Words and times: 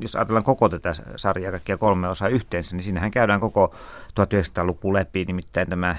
jos 0.00 0.16
ajatellaan 0.16 0.44
koko 0.44 0.68
tätä 0.68 0.92
sarjaa, 1.16 1.50
kaikkia 1.50 1.76
kolme 1.76 2.08
osaa 2.08 2.28
yhteensä, 2.28 2.76
niin 2.76 2.84
siinähän 2.84 3.10
käydään 3.10 3.40
koko 3.40 3.74
1900-luku 4.20 4.94
läpi, 4.94 5.24
nimittäin 5.24 5.68
tämä 5.68 5.96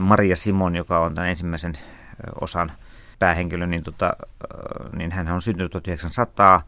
Maria 0.00 0.36
Simon, 0.36 0.76
joka 0.76 0.98
on 0.98 1.14
tämän 1.14 1.30
ensimmäisen 1.30 1.78
osan 2.40 2.72
päähenkilö, 3.18 3.66
niin, 3.66 3.82
tota, 3.82 4.12
niin 4.96 5.12
hän 5.12 5.28
on 5.28 5.42
syntynyt 5.42 5.72
1900 5.72 6.62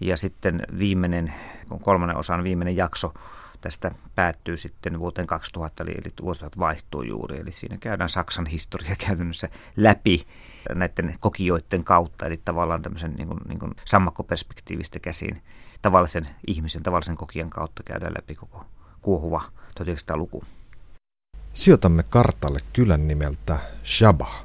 ja 0.00 0.16
sitten 0.16 0.62
viimeinen, 0.78 1.34
kolmannen 1.82 2.16
osan 2.16 2.44
viimeinen 2.44 2.76
jakso 2.76 3.14
tästä 3.60 3.90
päättyy 4.14 4.56
sitten 4.56 4.98
vuoteen 4.98 5.26
2000, 5.26 5.82
eli, 5.82 5.90
eli 5.90 6.12
vuosituhat 6.22 6.58
vaihtuu 6.58 7.02
juuri. 7.02 7.40
Eli 7.40 7.52
siinä 7.52 7.76
käydään 7.76 8.10
Saksan 8.10 8.46
historia 8.46 8.96
käytännössä 9.06 9.48
läpi 9.76 10.26
näiden 10.74 11.14
kokijoiden 11.20 11.84
kautta, 11.84 12.26
eli 12.26 12.40
tavallaan 12.44 12.82
tämmöisen 12.82 13.14
niin 13.14 13.28
kuin, 13.28 13.40
niin 13.48 13.58
kuin 13.58 13.72
sammakkoperspektiivistä 13.84 14.98
käsiin 14.98 15.42
tavallisen 15.82 16.26
ihmisen, 16.46 16.82
tavallisen 16.82 17.16
kokijan 17.16 17.50
kautta 17.50 17.82
käydään 17.82 18.14
läpi 18.14 18.34
koko 18.34 18.64
kuohuva 19.02 19.42
1900-luku. 19.80 20.44
Sijoitamme 21.52 22.02
kartalle 22.02 22.58
kylän 22.72 23.08
nimeltä 23.08 23.58
Shabah 23.84 24.44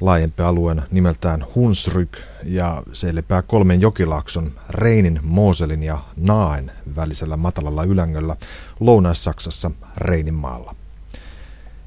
laajempi 0.00 0.42
alueen 0.42 0.82
nimeltään 0.90 1.46
Hunsryk 1.54 2.18
ja 2.44 2.82
se 2.92 3.14
lepää 3.14 3.42
kolmen 3.42 3.80
jokilaakson 3.80 4.52
Reinin, 4.70 5.20
Moselin 5.22 5.82
ja 5.82 5.98
Naaen 6.16 6.72
välisellä 6.96 7.36
matalalla 7.36 7.84
ylängöllä 7.84 8.36
Lounais-Saksassa 8.80 9.70
Reininmaalla. 9.96 10.74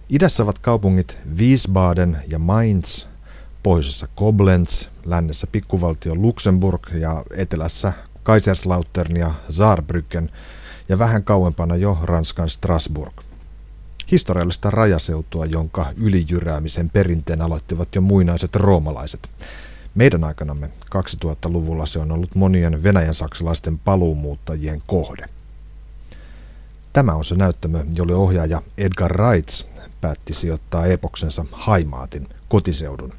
Idässä 0.09 0.43
ovat 0.43 0.59
kaupungit 0.59 1.17
Wiesbaden 1.37 2.17
ja 2.27 2.39
Mainz, 2.39 3.05
pohjoisessa 3.63 4.07
Koblenz, 4.15 4.87
lännessä 5.05 5.47
pikkuvaltio 5.47 6.15
Luxemburg 6.15 6.81
ja 6.93 7.23
etelässä 7.35 7.93
Kaiserslautern 8.23 9.17
ja 9.17 9.33
Saarbrücken 9.49 10.29
ja 10.89 10.99
vähän 10.99 11.23
kauempana 11.23 11.75
jo 11.75 11.97
Ranskan 12.03 12.49
Strasbourg– 12.49 13.13
historiallista 14.11 14.71
rajaseutua, 14.71 15.45
jonka 15.45 15.85
ylijyräämisen 15.97 16.89
perinteen 16.89 17.41
aloittivat 17.41 17.95
jo 17.95 18.01
muinaiset 18.01 18.55
roomalaiset. 18.55 19.29
Meidän 19.95 20.23
aikanamme 20.23 20.69
2000-luvulla 20.95 21.85
se 21.85 21.99
on 21.99 22.11
ollut 22.11 22.35
monien 22.35 22.83
venäjän 22.83 23.13
saksalaisten 23.13 23.79
paluumuuttajien 23.79 24.81
kohde. 24.87 25.25
Tämä 26.93 27.13
on 27.13 27.25
se 27.25 27.35
näyttämö, 27.35 27.85
jolle 27.93 28.15
ohjaaja 28.15 28.61
Edgar 28.77 29.11
Reitz 29.11 29.63
päätti 30.01 30.33
sijoittaa 30.33 30.85
epoksensa 30.85 31.45
Haimaatin 31.51 32.27
kotiseudun. 32.49 33.13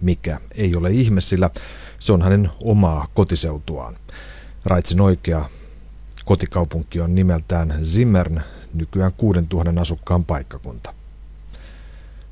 Mikä 0.00 0.40
ei 0.54 0.76
ole 0.76 0.90
ihme, 0.90 1.20
sillä 1.20 1.50
se 1.98 2.12
on 2.12 2.22
hänen 2.22 2.50
omaa 2.60 3.08
kotiseutuaan. 3.14 3.96
Reitzin 4.66 5.00
oikea 5.00 5.44
kotikaupunki 6.24 7.00
on 7.00 7.14
nimeltään 7.14 7.74
Zimmern 7.84 8.40
nykyään 8.74 9.12
6000 9.12 9.80
asukkaan 9.80 10.24
paikkakunta. 10.24 10.94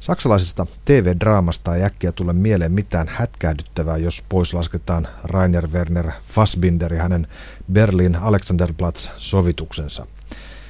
Saksalaisesta 0.00 0.66
TV-draamasta 0.84 1.77
ei 1.77 1.83
äkkiä 1.83 2.12
tule 2.12 2.33
mieleen 2.33 2.72
mitään 2.72 3.08
hätkähdyttävää, 3.08 3.96
jos 3.96 4.24
pois 4.28 4.55
lasketaan 4.55 5.08
Rainer 5.24 5.69
Werner 5.69 6.11
Fassbinder 6.22 6.94
ja 6.94 7.02
hänen 7.02 7.27
Berlin 7.72 8.16
Alexanderplatz-sovituksensa. 8.16 10.06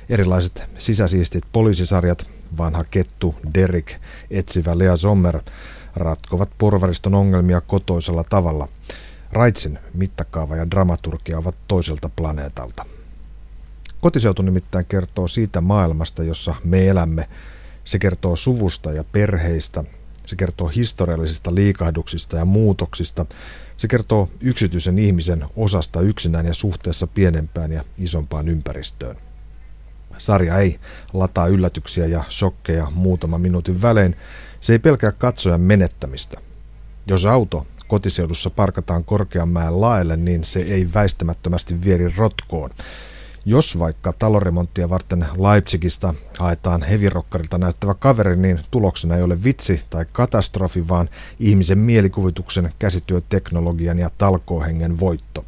Erilaiset 0.08 0.62
sisäsiistit 0.78 1.44
poliisisarjat, 1.52 2.26
vanha 2.58 2.84
kettu, 2.84 3.34
Derek, 3.54 3.92
etsivä 4.30 4.78
Lea 4.78 4.96
Sommer, 4.96 5.40
ratkovat 5.98 6.50
porvariston 6.58 7.14
ongelmia 7.14 7.60
kotoisella 7.60 8.24
tavalla. 8.24 8.68
Raitsin 9.32 9.78
mittakaava 9.94 10.56
ja 10.56 10.70
dramaturgia 10.70 11.38
ovat 11.38 11.54
toiselta 11.68 12.08
planeetalta. 12.16 12.84
Kotiseutu 14.00 14.42
nimittäin 14.42 14.86
kertoo 14.86 15.28
siitä 15.28 15.60
maailmasta, 15.60 16.22
jossa 16.22 16.54
me 16.64 16.88
elämme. 16.88 17.28
Se 17.84 17.98
kertoo 17.98 18.36
suvusta 18.36 18.92
ja 18.92 19.04
perheistä. 19.04 19.84
Se 20.26 20.36
kertoo 20.36 20.68
historiallisista 20.68 21.54
liikahduksista 21.54 22.36
ja 22.36 22.44
muutoksista. 22.44 23.26
Se 23.76 23.88
kertoo 23.88 24.28
yksityisen 24.40 24.98
ihmisen 24.98 25.44
osasta 25.56 26.00
yksinään 26.00 26.46
ja 26.46 26.54
suhteessa 26.54 27.06
pienempään 27.06 27.72
ja 27.72 27.84
isompaan 27.98 28.48
ympäristöön. 28.48 29.16
Sarja 30.18 30.58
ei 30.58 30.80
lataa 31.12 31.46
yllätyksiä 31.46 32.06
ja 32.06 32.24
shokkeja 32.30 32.90
muutama 32.94 33.38
minuutin 33.38 33.82
välein. 33.82 34.16
Se 34.60 34.72
ei 34.72 34.78
pelkää 34.78 35.12
katsojan 35.12 35.60
menettämistä. 35.60 36.40
Jos 37.06 37.26
auto 37.26 37.66
kotiseudussa 37.88 38.50
parkataan 38.50 39.04
korkeanmäen 39.04 39.80
laelle, 39.80 40.16
niin 40.16 40.44
se 40.44 40.60
ei 40.60 40.88
väistämättömästi 40.94 41.84
vieri 41.84 42.14
rotkoon. 42.16 42.70
Jos 43.44 43.78
vaikka 43.78 44.12
taloremonttia 44.12 44.90
varten 44.90 45.26
Leipzigistä 45.36 46.14
haetaan 46.38 46.82
hevirokkarilta 46.82 47.58
näyttävä 47.58 47.94
kaveri, 47.94 48.36
niin 48.36 48.60
tuloksena 48.70 49.16
ei 49.16 49.22
ole 49.22 49.44
vitsi 49.44 49.80
tai 49.90 50.06
katastrofi, 50.12 50.88
vaan 50.88 51.08
ihmisen 51.38 51.78
mielikuvituksen, 51.78 52.72
käsityöteknologian 52.78 53.98
ja 53.98 54.10
talkoohengen 54.18 55.00
voitto. 55.00 55.44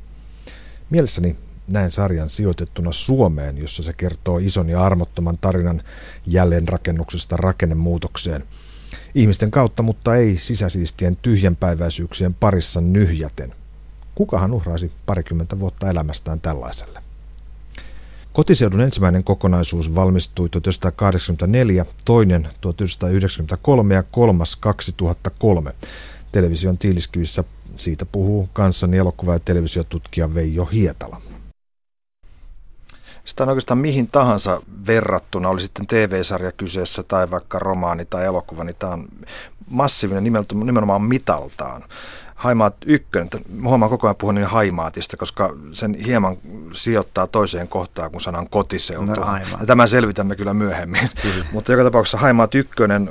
Mielessäni 0.91 1.37
näin 1.67 1.91
sarjan 1.91 2.29
sijoitettuna 2.29 2.93
Suomeen, 2.93 3.59
jossa 3.59 3.83
se 3.83 3.93
kertoo 3.93 4.39
ison 4.39 4.69
ja 4.69 4.85
armottoman 4.85 5.39
tarinan 5.39 5.83
jälleenrakennuksesta 6.27 7.37
rakennemuutokseen. 7.37 8.45
Ihmisten 9.15 9.51
kautta, 9.51 9.83
mutta 9.83 10.17
ei 10.17 10.39
sisäsiistien 10.39 11.17
tyhjänpäiväisyyksien 11.17 12.35
parissa 12.35 12.81
nyhjäten. 12.81 13.55
Kukahan 14.15 14.53
uhraisi 14.53 14.93
parikymmentä 15.07 15.59
vuotta 15.59 15.91
elämästään 15.91 16.41
tällaiselle? 16.41 17.03
Kotiseudun 18.33 18.81
ensimmäinen 18.81 19.25
kokonaisuus 19.25 19.95
valmistui 19.95 20.49
1984, 20.49 21.87
toinen 22.05 22.49
1993 22.61 23.95
ja 23.95 24.03
kolmas 24.03 24.57
2003. 24.57 25.75
Television 26.33 26.79
tiiliskivissä 26.79 27.45
siitä 27.77 28.07
puhuu 28.07 28.49
kanssani 28.53 28.99
elokuva- 28.99 29.33
ja 29.33 29.39
televisiotutkija 29.39 30.35
Veijo 30.35 30.65
Hietala. 30.65 31.23
Sitä 33.25 33.43
on 33.43 33.49
oikeastaan 33.49 33.79
mihin 33.79 34.07
tahansa 34.07 34.61
verrattuna, 34.87 35.49
oli 35.49 35.61
sitten 35.61 35.87
TV-sarja 35.87 36.53
kyseessä 36.53 37.03
tai 37.03 37.31
vaikka 37.31 37.59
romaani 37.59 38.05
tai 38.05 38.25
elokuva, 38.25 38.65
niin 38.65 38.77
tämä 38.79 38.93
on 38.93 39.09
massiivinen 39.67 40.25
nimenomaan 40.55 41.03
mitaltaan. 41.03 41.85
Haimaat 42.35 42.77
ykkönen, 42.87 43.29
huomaan 43.65 43.91
koko 43.91 44.07
ajan 44.07 44.17
puhun 44.17 44.35
niin 44.35 44.47
Haimaatista, 44.47 45.17
koska 45.17 45.57
sen 45.73 45.95
hieman 45.95 46.37
sijoittaa 46.73 47.27
toiseen 47.27 47.69
kohtaan 47.69 48.11
kuin 48.11 48.21
sanan 48.21 48.49
kotiseutu. 48.49 49.21
No, 49.21 49.37
ja 49.61 49.67
tämän 49.67 49.89
selvitämme 49.89 50.37
kyllä 50.37 50.55
myöhemmin. 50.55 51.11
Kyllä. 51.23 51.45
Mutta 51.53 51.73
joka 51.73 51.85
tapauksessa 51.85 52.19
Haimaat 52.19 52.55
ykkönen 52.55 53.11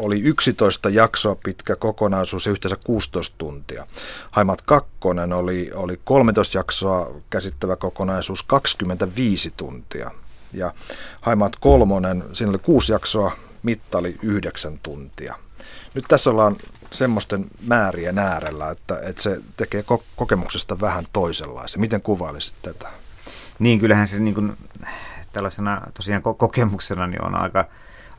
oli 0.00 0.20
11 0.20 0.88
jaksoa 0.88 1.36
pitkä 1.44 1.76
kokonaisuus 1.76 2.46
ja 2.46 2.52
yhteensä 2.52 2.76
16 2.84 3.34
tuntia. 3.38 3.86
Haimaat 4.30 4.62
kakkonen 4.62 5.32
oli, 5.32 5.70
oli 5.74 6.00
13 6.04 6.58
jaksoa 6.58 7.10
käsittävä 7.30 7.76
kokonaisuus 7.76 8.42
25 8.42 9.52
tuntia. 9.56 10.10
Ja 10.52 10.74
Haimaat 11.20 11.56
kolmonen, 11.56 12.24
siinä 12.32 12.50
oli 12.50 12.58
kuusi 12.58 12.92
jaksoa, 12.92 13.36
mitta 13.62 13.98
oli 13.98 14.16
9 14.22 14.78
tuntia. 14.82 15.34
Nyt 15.94 16.04
tässä 16.08 16.30
ollaan 16.30 16.56
semmoisten 16.90 17.46
määrien 17.66 18.18
äärellä, 18.18 18.70
että, 18.70 19.00
että 19.02 19.22
se 19.22 19.40
tekee 19.56 19.84
kokemuksesta 20.16 20.80
vähän 20.80 21.04
toisenlaisen. 21.12 21.80
Miten 21.80 22.02
kuvailisit 22.02 22.54
tätä? 22.62 22.88
Niin, 23.58 23.80
kyllähän 23.80 24.08
se 24.08 24.20
niin 24.20 24.34
kuin, 24.34 24.56
tällaisena 25.32 25.82
tosiaan 25.94 26.22
kokemuksena 26.22 27.06
niin 27.06 27.24
on 27.24 27.34
aika, 27.34 27.64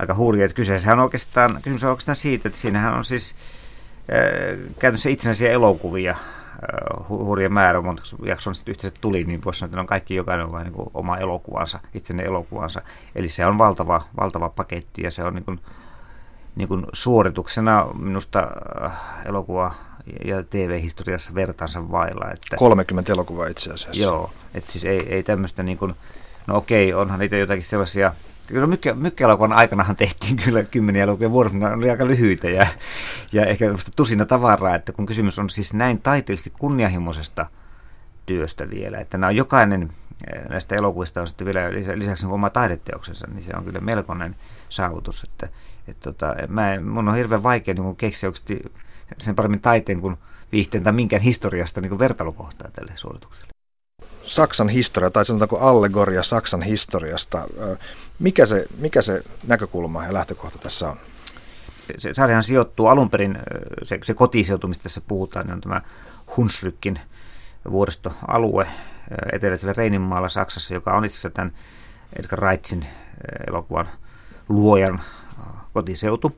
aika 0.01 0.16
hurja. 0.16 0.45
Että 0.45 0.56
kyseessä 0.56 0.94
on 0.94 1.00
oikeastaan, 1.00 1.56
kysymys 1.56 1.84
on 1.84 1.89
oikeastaan 1.89 2.16
siitä, 2.16 2.47
että 2.47 2.59
siinähän 2.59 2.94
on 2.94 3.06
siis 3.06 3.35
äh, 4.13 4.73
käytännössä 4.79 5.09
itsenäisiä 5.09 5.51
elokuvia, 5.51 6.12
äh, 6.12 7.09
hurja 7.09 7.50
määrä, 7.50 7.81
monta 7.81 8.03
jakson 8.25 8.56
sitten 8.56 8.72
yhteensä 8.72 8.97
tuli, 9.01 9.23
niin 9.23 9.41
voisi 9.45 9.59
sanoa, 9.59 9.67
että 9.67 9.78
ne 9.78 9.81
on 9.81 9.88
kaikki 9.88 10.15
jokainen 10.15 10.45
on 10.45 10.51
vain 10.51 10.63
niin 10.63 10.89
oma 10.94 11.18
elokuvansa, 11.18 11.80
itsenne 11.94 12.24
elokuvansa. 12.24 12.81
Eli 13.15 13.30
se 13.30 13.45
on 13.45 13.57
valtava, 13.57 14.01
valtava 14.19 14.50
paketti 14.50 15.01
ja 15.03 15.12
se 15.12 15.24
on 15.24 15.36
niin 15.36 15.45
kuin, 15.45 15.59
niin 16.56 16.68
kuin 16.68 16.86
suorituksena 16.94 17.88
minusta 17.94 18.48
äh, 18.86 18.92
elokuva 19.25 19.74
ja 20.25 20.44
TV-historiassa 20.44 21.36
vertaansa 21.36 21.92
vailla. 21.92 22.31
Että, 22.31 22.57
30 22.57 23.13
elokuvaa 23.13 23.48
itse 23.48 23.74
asiassa. 23.74 24.03
Joo, 24.03 24.31
että 24.53 24.71
siis 24.71 24.86
ei, 24.86 25.13
ei 25.13 25.24
tämmöistä 25.24 25.63
niin 25.63 25.77
kuin, 25.77 25.95
no 26.48 26.57
okei, 26.57 26.94
onhan 26.94 27.19
niitä 27.19 27.38
jotakin 27.38 27.63
sellaisia, 27.63 28.13
Kyllä 28.51 28.68
mykkä, 28.68 28.94
mykkäelokuvan 28.94 29.53
aikanahan 29.53 29.95
tehtiin 29.95 30.38
kyllä 30.38 30.63
kymmeniä 30.63 31.03
elokuvia 31.03 31.31
vuodessa, 31.31 31.57
mutta 31.57 31.74
oli 31.74 31.89
aika 31.89 32.07
lyhyitä 32.07 32.50
ja, 32.50 32.68
ja 33.31 33.45
ehkä 33.45 33.65
tusina 33.95 34.25
tavaraa, 34.25 34.75
että 34.75 34.92
kun 34.92 35.06
kysymys 35.06 35.39
on 35.39 35.50
siis 35.50 35.74
näin 35.74 36.01
taiteellisesti 36.01 36.53
kunnianhimoisesta 36.59 37.45
työstä 38.25 38.69
vielä, 38.69 39.00
että 39.00 39.18
nämä 39.18 39.27
on 39.27 39.36
jokainen 39.36 39.89
eh, 40.33 40.42
näistä 40.50 40.75
elokuvista 40.75 41.21
on 41.21 41.27
sitten 41.27 41.45
vielä 41.45 41.71
lisäksi 41.95 42.25
oma 42.25 42.50
taideteoksensa, 42.50 43.27
niin 43.27 43.44
se 43.44 43.53
on 43.57 43.63
kyllä 43.63 43.80
melkoinen 43.80 44.36
saavutus, 44.69 45.24
että 45.24 45.50
et 45.88 46.00
tota, 46.00 46.36
mä, 46.48 46.80
mun 46.81 47.07
on 47.07 47.15
hirveän 47.15 47.44
vaikea 47.44 47.74
niin 47.74 47.95
keksiä 47.95 48.31
sen 49.18 49.36
paremmin 49.36 49.62
taiteen 49.62 50.01
kuin 50.01 50.18
viihteen 50.51 50.83
tai 50.83 50.94
minkään 50.94 51.21
historiasta 51.21 51.81
niin 51.81 52.00
vertailukohtaa 52.00 52.71
tälle 52.71 52.92
suoritukselle. 52.95 53.61
Saksan 54.31 54.69
historia, 54.69 55.10
tai 55.10 55.25
sanotaanko 55.25 55.57
allegoria 55.57 56.24
Saksan 56.24 56.62
historiasta. 56.62 57.48
Mikä 58.19 58.45
se, 58.45 58.66
mikä 58.78 59.01
se 59.01 59.24
näkökulma 59.48 60.06
ja 60.06 60.13
lähtökohta 60.13 60.57
tässä 60.57 60.89
on? 60.89 60.98
Se 61.98 62.13
sarjahan 62.13 62.44
sijoittuu 62.44 62.88
alun 62.88 63.10
perin, 63.10 63.38
se, 63.83 64.00
se 64.04 64.13
kotiseutu, 64.13 64.68
mistä 64.68 64.83
tässä 64.83 65.01
puhutaan, 65.07 65.45
niin 65.45 65.54
on 65.54 65.62
tämä 65.62 65.81
Hunsrückin 66.38 67.00
vuoristoalue 67.72 68.68
eteläisellä 69.33 69.74
Reininmaalla 69.78 70.30
Saksassa, 70.30 70.74
joka 70.74 70.94
on 70.94 71.06
itse 71.06 71.16
asiassa 71.16 71.30
tämän 71.30 71.54
Edgar 72.19 72.39
Reitzin 72.39 72.86
elokuvan 73.48 73.89
luojan 74.50 75.01
kotiseutu. 75.74 76.38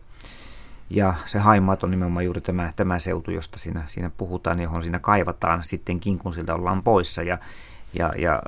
Ja 0.89 1.13
se 1.25 1.39
Haimaat 1.39 1.83
on 1.83 1.91
nimenomaan 1.91 2.25
juuri 2.25 2.41
tämä, 2.41 2.73
tämä 2.75 2.99
seutu, 2.99 3.31
josta 3.31 3.59
siinä, 3.59 3.83
siinä 3.87 4.11
puhutaan, 4.17 4.59
johon 4.59 4.83
siinä 4.83 4.99
kaivataan 4.99 5.63
sittenkin, 5.63 6.19
kun 6.19 6.33
siltä 6.33 6.55
ollaan 6.55 6.83
poissa. 6.83 7.23
Ja, 7.23 7.37
ja, 7.93 8.13
ja 8.17 8.41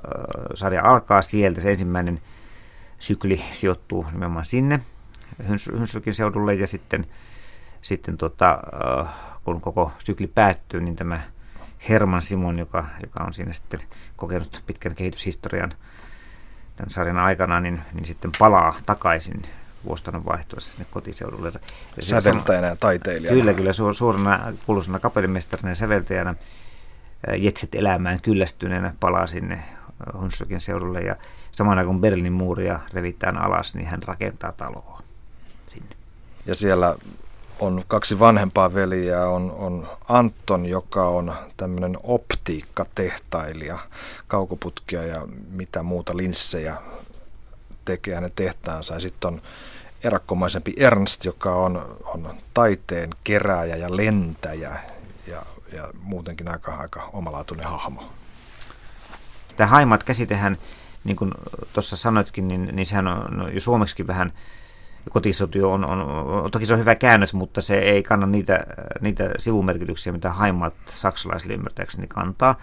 sarja 0.53 0.83
alkaa 0.83 1.21
sieltä, 1.21 1.61
se 1.61 1.71
ensimmäinen 1.71 2.21
sykli 2.99 3.41
sijoittuu 3.51 4.05
nimenomaan 4.11 4.45
sinne, 4.45 4.79
Hynsykin 5.77 6.13
seudulle, 6.13 6.53
ja 6.53 6.67
sitten, 6.67 7.05
sitten 7.81 8.17
tota, 8.17 8.59
kun 9.43 9.61
koko 9.61 9.91
sykli 10.03 10.27
päättyy, 10.27 10.81
niin 10.81 10.95
tämä 10.95 11.21
Herman 11.89 12.21
Simon, 12.21 12.59
joka, 12.59 12.85
joka 13.01 13.23
on 13.23 13.33
siinä 13.33 13.53
sitten 13.53 13.79
kokenut 14.15 14.63
pitkän 14.65 14.95
kehityshistorian 14.95 15.71
tämän 16.75 16.89
sarjan 16.89 17.17
aikana, 17.17 17.59
niin, 17.59 17.81
niin 17.93 18.05
sitten 18.05 18.31
palaa 18.39 18.75
takaisin 18.85 19.41
vuositanon 19.85 20.25
vaihtuessa 20.25 20.71
sinne 20.71 20.85
kotiseudulle. 20.91 21.51
Säveltäjänä 21.99 22.67
ja 22.67 22.75
taiteilijana. 22.75 23.37
Kyllä, 23.37 23.53
kyllä 23.53 23.71
su- 23.71 23.93
suurena 23.93 24.53
kuuluisena 24.65 24.99
kapellimestarina 24.99 25.69
ja 25.69 25.75
säveltäjänä 25.75 26.35
jetset 27.37 27.75
elämään 27.75 28.21
kyllästyneenä 28.21 28.93
palaa 28.99 29.27
sinne 29.27 29.63
Hunsrökin 30.13 30.61
seudulle 30.61 31.01
ja 31.01 31.15
samana 31.51 31.85
kun 31.85 32.01
Berliinin 32.01 32.33
muuria 32.33 32.79
revitään 32.93 33.37
alas, 33.37 33.75
niin 33.75 33.87
hän 33.87 34.03
rakentaa 34.03 34.51
taloa 34.51 35.01
sinne. 35.67 35.95
Ja 36.45 36.55
siellä 36.55 36.95
on 37.59 37.83
kaksi 37.87 38.19
vanhempaa 38.19 38.73
veliä, 38.73 39.27
on, 39.27 39.51
on 39.51 39.87
Anton, 40.07 40.65
joka 40.65 41.07
on 41.07 41.33
tämmöinen 41.57 41.97
optiikkatehtailija, 42.03 43.79
kaukoputkia 44.27 45.03
ja 45.03 45.27
mitä 45.49 45.83
muuta 45.83 46.17
linssejä 46.17 46.75
tekee 47.85 48.15
hänen 48.15 48.31
tehtaansa. 48.35 48.93
Ja 48.93 48.99
sitten 48.99 49.27
on 49.27 49.41
erakkomaisempi 50.03 50.73
Ernst, 50.77 51.25
joka 51.25 51.55
on, 51.55 51.97
on 52.05 52.35
taiteen 52.53 53.09
kerääjä 53.23 53.75
ja 53.75 53.97
lentäjä 53.97 54.77
ja, 55.27 55.45
ja 55.75 55.89
muutenkin 56.01 56.51
aika, 56.51 56.75
aika 56.75 57.09
omalaatuinen 57.13 57.67
hahmo. 57.67 58.13
Tämä 59.57 59.67
haimat 59.67 60.03
käsitehän, 60.03 60.57
niin 61.03 61.15
kuin 61.15 61.31
tuossa 61.73 61.97
sanoitkin, 61.97 62.47
niin, 62.47 62.69
niin 62.71 62.85
sehän 62.85 63.07
on 63.07 63.53
jo 63.53 63.59
suomeksi 63.59 64.07
vähän 64.07 64.33
kotisotio 65.09 65.71
on, 65.71 65.85
on, 65.85 66.51
toki 66.51 66.65
se 66.65 66.73
on 66.73 66.79
hyvä 66.79 66.95
käännös, 66.95 67.33
mutta 67.33 67.61
se 67.61 67.77
ei 67.77 68.03
kanna 68.03 68.27
niitä, 68.27 68.59
niitä 69.01 69.29
sivumerkityksiä, 69.37 70.13
mitä 70.13 70.29
haimat 70.29 70.73
saksalaisille 70.89 71.53
ymmärtääkseni 71.53 72.07
kantaa. 72.07 72.55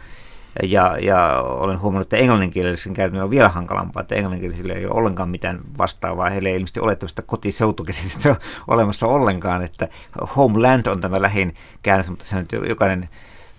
Ja, 0.63 0.97
ja 1.01 1.41
olen 1.43 1.81
huomannut, 1.81 2.07
että 2.07 2.17
englanninkielisen 2.17 2.95
käytännön 2.95 3.25
on 3.25 3.31
vielä 3.31 3.49
hankalampaa, 3.49 4.01
että 4.01 4.15
englanninkielisillä 4.15 4.75
ei 4.75 4.87
ole 4.87 4.95
ollenkaan 4.95 5.29
mitään 5.29 5.61
vastaavaa. 5.79 6.31
Heillä 6.31 6.49
ei 6.49 6.55
ilmeisesti 6.55 6.81
ole 6.81 6.97
tämmöistä 6.97 7.23
kotiseutukäsitettä 7.23 8.37
olemassa 8.69 9.07
ollenkaan, 9.07 9.63
että 9.63 9.89
homeland 10.37 10.87
on 10.87 11.01
tämä 11.01 11.23
lähin 11.23 11.55
käännös, 11.83 12.11
mutta 12.11 12.25
se 12.25 12.37
nyt 12.37 12.53
jokainen 12.69 13.09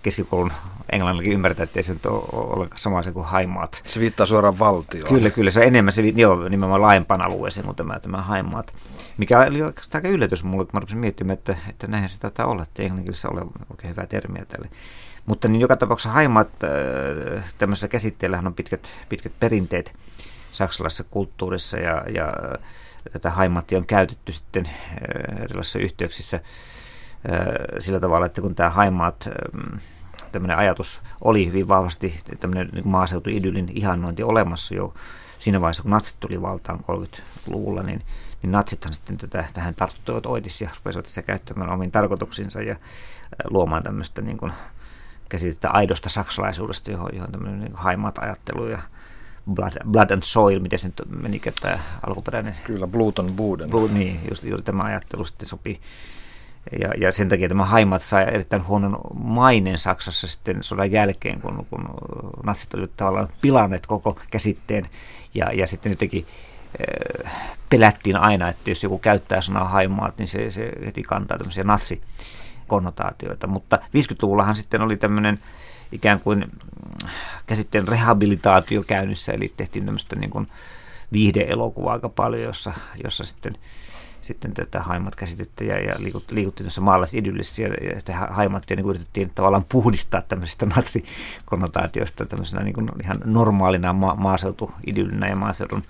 keskikoulun 0.02 0.52
englannillakin 0.92 1.32
ymmärtää, 1.32 1.64
että 1.64 1.78
ei 1.78 1.82
se 1.82 1.92
nyt 1.92 2.06
ole 2.06 2.22
ollenkaan 2.32 2.80
sama 2.80 2.98
asia 2.98 3.12
kuin 3.12 3.26
haimaat. 3.26 3.82
Se 3.86 4.00
viittaa 4.00 4.26
suoraan 4.26 4.58
valtioon. 4.58 5.14
Kyllä, 5.14 5.30
kyllä. 5.30 5.50
Se 5.50 5.60
on 5.60 5.66
enemmän 5.66 5.92
se 5.92 6.02
joo, 6.02 6.48
nimenomaan 6.48 6.82
laajempaan 6.82 7.22
alueeseen 7.22 7.66
kuin 7.66 7.76
tämä, 7.76 8.00
tämä 8.00 8.22
haimaat. 8.22 8.74
Mikä 9.16 9.40
oli 9.40 9.62
aika 9.62 10.08
yllätys 10.08 10.44
mulle, 10.44 10.64
kun 10.64 10.70
mä 10.72 10.80
rupesin 10.80 10.98
miettimään, 10.98 11.38
että, 11.38 11.56
että 11.68 11.86
näinhän 11.86 12.08
se 12.08 12.18
taitaa 12.18 12.46
olla, 12.46 12.62
että 12.62 12.82
englanninkielessä 12.82 13.28
ole 13.28 13.40
oikein 13.70 13.90
hyvää 13.90 14.06
termiä 14.06 14.44
tälle. 14.44 14.68
Mutta 15.26 15.48
niin 15.48 15.60
joka 15.60 15.76
tapauksessa 15.76 16.10
haimaat 16.10 16.48
äh, 16.64 17.54
tämmöisellä 17.58 17.90
käsitteellähän 17.90 18.46
on 18.46 18.54
pitkät, 18.54 18.88
pitkät 19.08 19.32
perinteet 19.40 19.94
saksalaisessa 20.50 21.04
kulttuurissa 21.04 21.78
ja, 21.78 22.04
ja 22.14 22.32
tätä 23.12 23.30
haimattia 23.30 23.78
on 23.78 23.86
käytetty 23.86 24.32
sitten 24.32 24.66
äh, 24.66 25.42
erilaisissa 25.42 25.78
yhteyksissä 25.78 26.36
äh, 26.36 26.42
sillä 27.78 28.00
tavalla, 28.00 28.26
että 28.26 28.40
kun 28.40 28.54
tämä 28.54 28.70
haimaat 28.70 29.28
tämmöinen 30.32 30.58
ajatus 30.58 31.02
oli 31.20 31.46
hyvin 31.46 31.68
vahvasti 31.68 32.20
tämmöinen 32.40 32.68
niin 32.72 32.88
maaseutuidyllin 32.88 33.68
ihannointi 33.74 34.22
olemassa 34.22 34.74
jo 34.74 34.94
siinä 35.38 35.60
vaiheessa, 35.60 35.82
kun 35.82 35.90
natsit 35.90 36.20
tuli 36.20 36.42
valtaan 36.42 36.80
30-luvulla, 36.80 37.82
niin, 37.82 38.02
niin 38.42 38.52
natsithan 38.52 38.94
sitten 38.94 39.18
tätä, 39.18 39.44
tähän 39.52 39.74
tarttuivat 39.74 40.26
oitis 40.26 40.60
ja 40.60 40.70
rupesivat 40.76 41.06
sitä 41.06 41.22
käyttämään 41.22 41.70
omiin 41.70 41.90
tarkoituksiinsa 41.90 42.62
ja 42.62 42.76
luomaan 43.50 43.82
tämmöistä 43.82 44.22
niin 44.22 44.38
kuin, 44.38 44.52
käsitettä 45.28 45.70
aidosta 45.70 46.08
saksalaisuudesta, 46.08 46.90
johon, 46.90 47.10
johon 47.12 47.32
tämmöinen 47.32 47.60
niin 47.60 47.74
haimaat 47.74 48.18
ajattelu 48.18 48.66
ja 48.68 48.78
blood, 49.54 49.72
blood 49.90 50.10
and 50.10 50.22
soil, 50.22 50.60
miten 50.60 50.78
se 50.78 50.88
nyt 50.88 51.02
meni 51.22 51.40
tämä 51.60 51.78
alkuperäinen. 52.06 52.54
Kyllä, 52.64 52.86
blood 52.86 53.12
on 53.18 53.32
Buden. 53.32 53.70
Blood, 53.70 53.90
niin, 53.90 54.20
just, 54.30 54.44
juuri 54.44 54.62
tämä 54.62 54.82
ajattelu 54.82 55.24
sitten 55.24 55.48
sopii. 55.48 55.80
Ja, 56.80 56.88
ja 56.98 57.12
sen 57.12 57.28
takia 57.28 57.48
tämä 57.48 57.64
haimat 57.64 58.02
sai 58.02 58.22
erittäin 58.22 58.66
huonon 58.66 58.98
mainen 59.14 59.78
Saksassa 59.78 60.26
sitten 60.26 60.62
sodan 60.62 60.92
jälkeen, 60.92 61.40
kun, 61.40 61.66
kun 61.70 61.88
natsit 62.42 62.74
olivat 62.74 62.96
tavallaan 62.96 63.28
pilanneet 63.40 63.86
koko 63.86 64.18
käsitteen. 64.30 64.88
Ja, 65.34 65.52
ja 65.52 65.66
sitten 65.66 65.92
jotenkin 65.92 66.26
äh, 67.26 67.32
pelättiin 67.70 68.16
aina, 68.16 68.48
että 68.48 68.70
jos 68.70 68.82
joku 68.82 68.98
käyttää 68.98 69.40
sanaa 69.40 69.68
haimaat, 69.68 70.18
niin 70.18 70.28
se, 70.28 70.50
se 70.50 70.72
heti 70.86 71.02
kantaa 71.02 71.38
tämmöisiä 71.38 71.64
natsi 71.64 72.02
konnotaatioita, 72.66 73.46
mutta 73.46 73.76
50-luvullahan 73.76 74.56
sitten 74.56 74.82
oli 74.82 74.96
tämmöinen 74.96 75.38
ikään 75.92 76.20
kuin 76.20 76.38
mm, 76.38 77.08
käsitteen 77.46 77.88
rehabilitaatio 77.88 78.82
käynnissä, 78.82 79.32
eli 79.32 79.52
tehtiin 79.56 79.84
tämmöistä 79.84 80.16
niin 80.16 80.30
kuin 80.30 80.48
viihdeelokuvaa 81.12 81.92
aika 81.92 82.08
paljon, 82.08 82.42
jossa, 82.42 82.72
jossa 83.04 83.24
sitten 83.24 83.58
sitten 84.24 84.54
tätä 84.54 84.80
haimat 84.80 85.16
käsitettä 85.16 85.64
ja, 85.64 85.80
ja 85.80 85.94
liikuttiin 85.98 86.64
tuossa 86.64 86.80
maalaisidyllissä 86.80 87.62
ja, 87.62 87.68
ja 87.68 87.96
sitten 87.96 88.14
haimattia 88.14 88.76
niin 88.76 88.88
yritettiin 88.88 89.30
tavallaan 89.34 89.64
puhdistaa 89.68 90.22
tämmöisestä 90.22 90.66
natsikonnotaatiosta 90.66 92.26
tämmöisenä 92.26 92.62
niin 92.62 92.74
kuin 92.74 92.88
ihan 93.02 93.16
normaalina 93.26 93.92
ma- 93.92 94.14
maaseutuidyllinä 94.14 95.28
ja 95.28 95.36
maaseudun, 95.36 95.82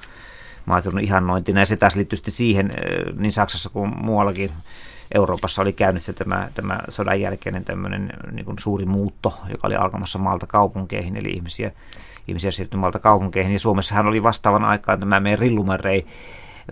maaseudun 0.66 1.00
ihannointina. 1.00 1.60
Ja 1.60 1.66
se 1.66 1.76
taas 1.76 1.96
liittyy 1.96 2.18
siihen 2.28 2.70
niin 3.16 3.32
Saksassa 3.32 3.70
kuin 3.70 3.92
muuallakin 4.04 4.52
Euroopassa 5.14 5.62
oli 5.62 5.72
käynnissä 5.72 6.12
tämä, 6.12 6.48
tämä 6.54 6.80
sodan 6.88 7.20
jälkeinen 7.20 7.64
tämmöinen 7.64 8.12
niin 8.32 8.44
kuin 8.44 8.58
suuri 8.58 8.86
muutto, 8.86 9.40
joka 9.48 9.66
oli 9.66 9.76
alkamassa 9.76 10.18
maalta 10.18 10.46
kaupunkeihin, 10.46 11.16
eli 11.16 11.28
ihmisiä, 11.30 11.72
ihmisiä 12.28 12.50
siirtyi 12.50 12.80
maalta 12.80 12.98
kaupunkeihin. 12.98 13.52
Ja 13.52 13.58
Suomessahan 13.58 14.06
oli 14.06 14.22
vastaavan 14.22 14.64
aikaan 14.64 15.00
tämä 15.00 15.20
meidän 15.20 15.38
rillumarei, 15.38 16.06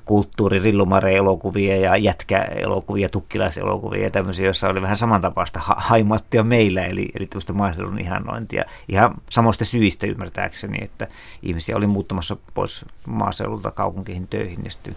kulttuuri, 0.05 0.59
rillumarei-elokuvia 0.59 1.77
ja 1.77 1.97
jätkä-elokuvia, 1.97 3.09
tukkilaiselokuvia 3.09 4.03
ja 4.03 4.11
tämmöisiä, 4.11 4.45
joissa 4.45 4.69
oli 4.69 4.83
vähän 4.83 4.99
samantapaista 4.99 5.61
ha- 5.61 5.77
haimattia 5.79 6.43
meillä, 6.43 6.85
eli, 6.85 7.09
eli 7.15 7.27
tämmöistä 7.27 7.53
maaseudun 7.53 7.99
ihannointia. 7.99 8.65
Ihan 8.89 9.15
samoista 9.31 9.65
syistä 9.65 10.07
ymmärtääkseni, 10.07 10.79
että 10.85 11.09
ihmisiä 11.43 11.77
oli 11.77 11.87
muuttamassa 11.87 12.37
pois 12.55 12.85
maaseudulta 13.07 13.71
kaupunkeihin 13.71 14.29
töihin 14.29 14.65
ja 14.65 14.71
sitten 14.71 14.97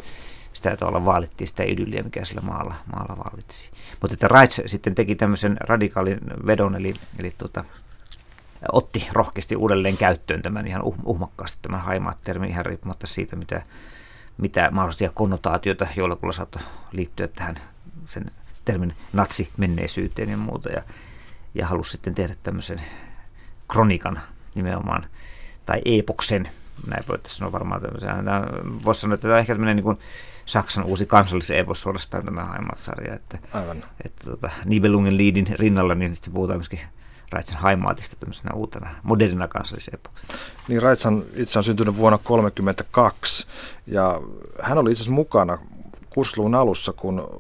sitä 0.56 0.78
tavalla 0.78 1.06
vaalittiin 1.06 1.48
sitä 1.48 1.64
idylliä, 1.64 2.04
mikä 2.04 2.26
sillä 2.26 2.42
maalla, 2.42 2.76
maalla 2.96 3.24
vallitsi. 3.26 3.72
Mutta 4.02 4.14
että 4.14 4.28
Reitz 4.28 4.60
sitten 4.66 4.96
teki 4.96 5.16
tämmöisen 5.16 5.58
radikaalin 5.60 6.20
vedon, 6.46 6.76
eli, 6.76 6.94
eli 7.20 7.36
tuota, 7.38 7.64
otti 8.72 9.08
rohkeasti 9.12 9.56
uudelleen 9.56 9.98
käyttöön 9.98 10.42
tämän 10.42 10.68
ihan 10.68 10.82
uh, 10.84 10.96
uhmakkaasti 11.06 11.58
tämän 11.62 11.82
haimaat-termin 11.82 12.50
ihan 12.50 12.66
riippumatta 12.66 13.08
siitä, 13.08 13.36
mitä, 13.36 13.62
mitä 14.38 14.70
mahdollisia 14.72 15.12
konnotaatioita 15.14 15.88
jollakulla 15.96 16.34
saattoi 16.34 16.62
liittyä 16.92 17.28
tähän 17.28 17.56
sen 18.06 18.32
termin 18.66 18.96
natsi-menneisyyteen 19.14 20.30
ja 20.30 20.38
muuta. 20.38 20.70
Ja, 20.70 20.82
ja 21.56 21.68
halusi 21.68 21.92
sitten 21.92 22.16
tehdä 22.16 22.36
tämmöisen 22.44 22.82
kronikan 23.68 24.22
nimenomaan, 24.56 25.06
tai 25.66 25.82
epoksen, 25.86 26.50
näin 26.88 27.03
voitaisiin 27.10 27.38
sanoa 27.38 27.51
varmaan 27.51 27.82
tämmöisen. 27.82 28.10
Voisi 28.86 29.01
sanoa, 29.01 29.13
että 29.13 29.22
tämä 29.22 29.34
on 29.34 29.39
ehkä 29.39 29.53
tämmöinen 29.53 29.75
niin 29.75 29.84
kuin 29.84 30.00
Saksan 30.46 30.84
uusi 30.84 31.05
kansallisepos 31.05 31.82
suorastaan 31.82 32.25
tämä 32.25 32.46
Heimat-sarja. 32.46 33.15
Että, 33.15 33.38
Aivan. 33.53 33.84
Että, 34.05 34.25
tota, 34.25 34.50
Nibelungen 34.65 35.17
liidin 35.17 35.48
rinnalla, 35.60 35.96
niin 35.96 36.15
sitten 36.15 36.34
puhutaan 36.34 36.60
myöskin 36.60 36.79
Raitsan 37.32 37.62
Heimatista 37.63 38.15
tämmöisenä 38.15 38.53
uutena 38.53 38.89
modernina 39.03 39.48
kansallisepoksena. 39.48 40.34
Niin 40.67 40.82
Raitsan 40.82 41.24
itse 41.34 41.60
on 41.60 41.63
syntynyt 41.63 41.98
vuonna 41.98 42.17
1932 42.17 43.48
ja 43.88 44.22
hän 44.62 44.77
oli 44.77 44.91
itse 44.91 45.01
asiassa 45.01 45.15
mukana 45.15 45.58
60-luvun 46.20 46.55
alussa, 46.55 46.94
kun 46.94 47.39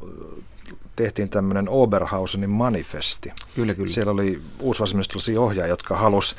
tehtiin 0.95 1.29
tämmöinen 1.29 1.69
Oberhausenin 1.69 2.49
manifesti. 2.49 3.31
Kyllä, 3.55 3.73
kyllä. 3.73 3.91
Siellä 3.91 4.11
oli 4.11 4.41
uusvasemmistolaisia 4.59 5.41
ohjaajia, 5.41 5.71
jotka 5.71 5.95
halusi 5.95 6.35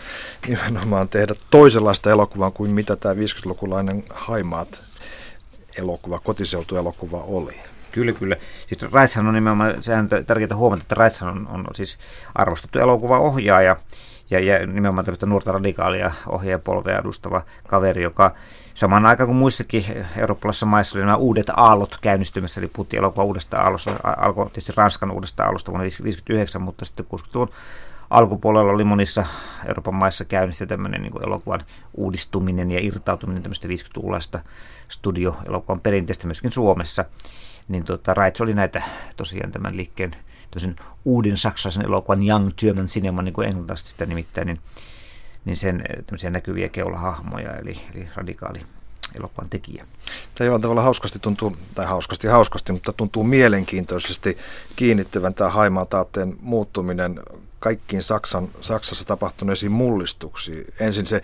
nimenomaan 0.49 1.09
tehdä 1.09 1.35
toisenlaista 1.51 2.11
elokuvaa 2.11 2.51
kuin 2.51 2.71
mitä 2.71 2.97
tämä 2.97 3.15
50-lukulainen 3.15 4.05
Haimaat 4.11 4.83
elokuva, 5.79 6.19
kotiseutuelokuva 6.19 7.23
oli. 7.23 7.57
Kyllä, 7.93 8.13
kyllä. 8.13 8.37
Siis 8.67 8.93
Raitshan 8.93 9.27
on 9.27 9.35
nimenomaan, 9.35 9.83
sehän 9.83 10.09
on 10.13 10.25
tärkeää 10.25 10.57
huomata, 10.57 10.83
että 10.83 10.95
Raitshan 10.95 11.29
on, 11.29 11.49
on 11.49 11.67
siis 11.75 11.99
arvostettu 12.35 12.79
elokuva-ohjaaja 12.79 13.77
ja, 14.31 14.41
ja 14.41 14.67
nimenomaan 14.67 15.05
tämmöistä 15.05 15.27
nuorta 15.27 15.53
radikaalia 15.53 16.13
ohjaajapolvea 16.29 16.99
edustava 16.99 17.43
kaveri, 17.69 18.03
joka 18.03 18.35
samaan 18.77 19.07
aikaan 19.07 19.27
kuin 19.27 19.37
muissakin 19.37 20.07
eurooppalaisissa 20.17 20.67
maissa 20.67 20.99
oli 20.99 21.05
nämä 21.05 21.17
uudet 21.17 21.47
aallot 21.57 21.99
käynnistymässä, 22.01 22.61
eli 22.61 22.69
puhuttiin 22.69 22.99
elokuva 22.99 23.25
uudesta 23.25 23.61
aallosta, 23.61 23.91
alkoi 24.17 24.47
tietysti 24.47 24.73
Ranskan 24.77 25.11
uudesta 25.11 25.45
aallosta 25.45 25.73
vuonna 25.73 25.83
1959, 25.83 26.63
mutta 26.63 26.85
sitten 26.85 27.07
60-luvun 27.07 27.51
alkupuolella 28.11 28.73
oli 28.73 28.85
monissa 28.85 29.27
Euroopan 29.67 29.95
maissa 29.95 30.25
käynnissä 30.25 30.67
tämmöinen 30.67 31.03
niin 31.03 31.27
elokuvan 31.27 31.61
uudistuminen 31.95 32.71
ja 32.71 32.81
irtautuminen 32.81 33.43
tämmöistä 33.43 33.69
50-lukulaista 33.69 34.41
studioelokuvan 34.89 35.81
perinteistä 35.81 36.27
myöskin 36.27 36.53
Suomessa. 36.53 37.05
Niin 37.69 37.85
tota, 37.85 38.15
Raits 38.15 38.41
oli 38.41 38.55
näitä 38.55 38.83
tosiaan 39.17 39.53
tämän 39.53 39.77
liikkeen 39.77 40.11
uuden 41.05 41.37
saksalaisen 41.37 41.85
elokuvan 41.85 42.27
Young 42.29 42.51
German 42.59 42.87
Cinema, 42.87 43.23
niin 43.23 43.35
kuin 43.35 43.49
englanniksi 43.49 43.87
sitä 43.87 44.07
nimittäin, 44.07 44.47
niin, 44.47 44.61
niin 45.47 45.57
sen 45.57 45.85
tämmöisiä 46.07 46.31
näkyviä 46.31 46.69
keulahahmoja, 46.69 47.55
eli, 47.55 47.81
eli 47.95 48.09
radikaali 48.15 48.61
elokuvan 49.19 49.51
tekijä. 49.51 49.87
Tämä 50.35 50.47
jollain 50.47 50.63
tavalla 50.63 50.83
hauskasti 50.83 51.19
tuntuu, 51.19 51.57
tai 51.75 51.87
hauskasti 51.87 52.27
hauskasti, 52.27 52.73
mutta 52.73 52.93
tuntuu 52.93 53.25
mielenkiintoisesti 53.25 54.39
kiinnittyvän 54.77 55.35
tämä 55.35 55.51
haimaataateen 55.51 56.37
muuttuminen 56.41 57.21
kaikkiin 57.59 58.03
Saksan, 58.03 58.49
Saksassa 58.61 59.05
tapahtuneisiin 59.05 59.73
mullistuksiin. 59.73 60.67
Ensin 60.81 61.07
se 61.07 61.23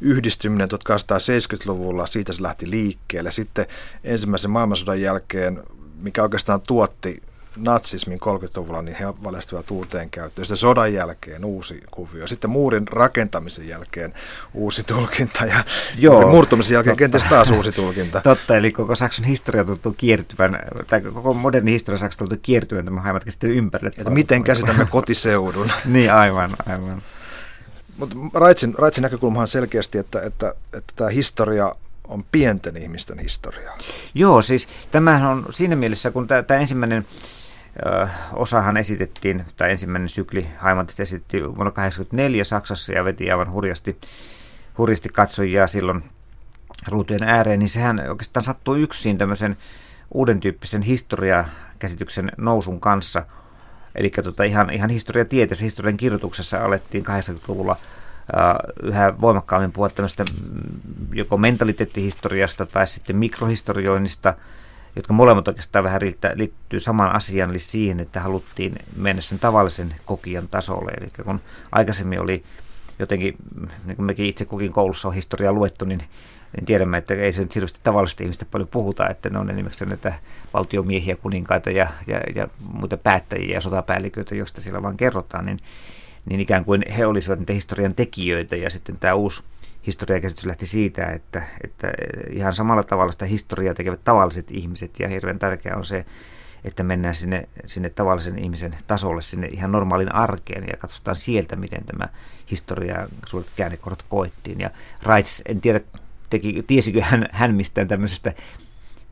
yhdistyminen 0.00 0.68
1870-luvulla, 0.68 2.06
siitä 2.06 2.32
se 2.32 2.42
lähti 2.42 2.70
liikkeelle. 2.70 3.30
Sitten 3.30 3.66
ensimmäisen 4.04 4.50
maailmansodan 4.50 5.00
jälkeen, 5.00 5.62
mikä 6.00 6.22
oikeastaan 6.22 6.60
tuotti 6.60 7.22
natsismin 7.56 8.20
30-luvulla, 8.20 8.82
niin 8.82 8.96
he 8.96 9.04
valjastivat 9.24 9.70
uuteen 9.70 10.10
käyttöön. 10.10 10.46
Sitten 10.46 10.56
sodan 10.56 10.92
jälkeen 10.94 11.44
uusi 11.44 11.82
kuvio. 11.90 12.26
Sitten 12.26 12.50
muurin 12.50 12.88
rakentamisen 12.88 13.68
jälkeen 13.68 14.14
uusi 14.54 14.82
tulkinta 14.82 15.44
ja 15.44 15.64
Joo, 15.98 16.30
murtumisen 16.30 16.74
jälkeen 16.74 16.92
totta. 16.92 16.98
kenties 16.98 17.24
taas 17.24 17.50
uusi 17.50 17.72
tulkinta. 17.72 18.20
Totta, 18.20 18.56
eli 18.56 18.72
koko 18.72 18.94
Saksan 18.94 19.24
historia 19.24 19.64
tuntuu 19.64 19.94
kiertyvän, 19.96 20.58
tai 20.86 21.00
koko 21.00 21.34
moderni 21.34 21.72
historia 21.72 21.98
Saksan 21.98 22.18
tuntuu 22.18 22.38
kiertyvän 22.42 22.84
tämän 22.84 23.02
haimat 23.02 23.24
käsittelyn 23.24 23.56
ympärille. 23.56 23.94
Että 23.98 24.10
miten 24.10 24.44
käsitämme 24.44 24.86
kotiseudun. 24.90 25.72
niin, 25.84 26.12
aivan, 26.12 26.56
aivan. 26.66 27.02
Mutta 27.96 28.16
Raitsin, 28.34 28.74
Raitsin 28.78 29.02
näkökulma 29.02 29.40
on 29.40 29.48
selkeästi, 29.48 29.98
että, 29.98 30.20
että, 30.22 30.54
että 30.72 30.92
tämä 30.96 31.10
historia 31.10 31.74
on 32.08 32.24
pienten 32.32 32.76
ihmisten 32.76 33.18
historiaa. 33.18 33.78
Joo, 34.14 34.42
siis 34.42 34.68
tämähän 34.90 35.28
on 35.28 35.46
siinä 35.50 35.76
mielessä, 35.76 36.10
kun 36.10 36.28
tämä 36.28 36.60
ensimmäinen 36.60 37.06
osahan 38.32 38.76
esitettiin, 38.76 39.44
tai 39.56 39.70
ensimmäinen 39.70 40.08
sykli 40.08 40.46
Haimatista 40.58 41.02
esitettiin 41.02 41.42
vuonna 41.42 41.70
1984 41.70 42.44
Saksassa 42.44 42.92
ja 42.92 43.04
veti 43.04 43.30
aivan 43.30 43.52
hurjasti, 43.52 43.98
hurjasti 44.78 45.08
katsojia 45.08 45.66
silloin 45.66 46.04
ruutujen 46.88 47.22
ääreen, 47.22 47.58
niin 47.58 47.68
sehän 47.68 48.00
oikeastaan 48.08 48.44
sattui 48.44 48.82
yksin 48.82 49.18
tämmöisen 49.18 49.56
uuden 50.14 50.40
tyyppisen 50.40 50.82
historiakäsityksen 50.82 52.32
nousun 52.36 52.80
kanssa. 52.80 53.26
Eli 53.94 54.10
tota 54.10 54.44
ihan, 54.44 54.70
ihan 54.70 54.90
historiatieteessä, 54.90 55.64
historian 55.64 55.96
kirjoituksessa 55.96 56.64
alettiin 56.64 57.04
80-luvulla 57.04 57.76
yhä 58.82 59.20
voimakkaammin 59.20 59.72
puhua 59.72 59.88
tämmöistä 59.88 60.24
mm, 60.24 61.08
joko 61.12 61.36
mentaliteettihistoriasta 61.36 62.66
tai 62.66 62.86
sitten 62.86 63.16
mikrohistorioinnista– 63.16 64.34
jotka 64.96 65.12
molemmat 65.14 65.48
oikeastaan 65.48 65.84
vähän 65.84 66.00
liittyy 66.34 66.80
samaan 66.80 67.14
asiaan, 67.14 67.50
eli 67.50 67.58
siihen, 67.58 68.00
että 68.00 68.20
haluttiin 68.20 68.74
mennä 68.96 69.22
sen 69.22 69.38
tavallisen 69.38 69.94
kokijan 70.04 70.48
tasolle. 70.48 70.92
Eli 71.00 71.24
kun 71.24 71.40
aikaisemmin 71.72 72.20
oli 72.20 72.42
jotenkin, 72.98 73.36
niin 73.84 73.96
kuin 73.96 74.06
mekin 74.06 74.26
itse 74.26 74.44
kukin 74.44 74.72
koulussa 74.72 75.08
on 75.08 75.14
historiaa 75.14 75.52
luettu, 75.52 75.84
niin, 75.84 76.02
niin 76.56 76.66
tiedämme, 76.66 76.98
että 76.98 77.14
ei 77.14 77.32
se 77.32 77.42
nyt 77.42 77.54
hirveästi 77.54 77.80
tavallista 77.82 78.22
ihmistä 78.22 78.44
paljon 78.44 78.68
puhuta, 78.68 79.08
että 79.08 79.30
ne 79.30 79.38
on 79.38 79.50
enimmäkseen 79.50 79.88
näitä 79.88 80.14
valtiomiehiä, 80.54 81.16
kuninkaita 81.16 81.70
ja, 81.70 81.88
ja, 82.06 82.20
ja 82.34 82.48
muita 82.72 82.96
päättäjiä 82.96 83.54
ja 83.54 83.60
sotapäälliköitä, 83.60 84.34
joista 84.34 84.60
siellä 84.60 84.82
vaan 84.82 84.96
kerrotaan, 84.96 85.46
niin, 85.46 85.58
niin 86.30 86.40
ikään 86.40 86.64
kuin 86.64 86.84
he 86.96 87.06
olisivat 87.06 87.38
niitä 87.38 87.52
historian 87.52 87.94
tekijöitä 87.94 88.56
ja 88.56 88.70
sitten 88.70 88.98
tämä 88.98 89.14
uusi 89.14 89.42
historiakäsitys 89.86 90.46
lähti 90.46 90.66
siitä, 90.66 91.06
että, 91.06 91.42
että 91.64 91.92
ihan 92.30 92.54
samalla 92.54 92.82
tavalla 92.82 93.12
sitä 93.12 93.24
historiaa 93.24 93.74
tekevät 93.74 94.04
tavalliset 94.04 94.50
ihmiset 94.50 95.00
ja 95.00 95.08
hirveän 95.08 95.38
tärkeää 95.38 95.76
on 95.76 95.84
se, 95.84 96.06
että 96.64 96.82
mennään 96.82 97.14
sinne, 97.14 97.48
sinne 97.66 97.90
tavallisen 97.90 98.38
ihmisen 98.38 98.76
tasolle, 98.86 99.22
sinne 99.22 99.46
ihan 99.46 99.72
normaalin 99.72 100.14
arkeen 100.14 100.64
ja 100.72 100.76
katsotaan 100.76 101.16
sieltä, 101.16 101.56
miten 101.56 101.84
tämä 101.84 102.08
historia 102.50 103.08
suuret 103.26 103.50
käännekorot 103.56 104.04
koettiin. 104.08 104.60
Ja 104.60 104.70
Reitz, 105.02 105.40
en 105.46 105.60
tiedä, 105.60 105.80
teki, 106.30 106.64
tiesikö 106.66 107.02
hän, 107.02 107.28
hän 107.32 107.54
mistään 107.54 107.88
tämmöisestä 107.88 108.32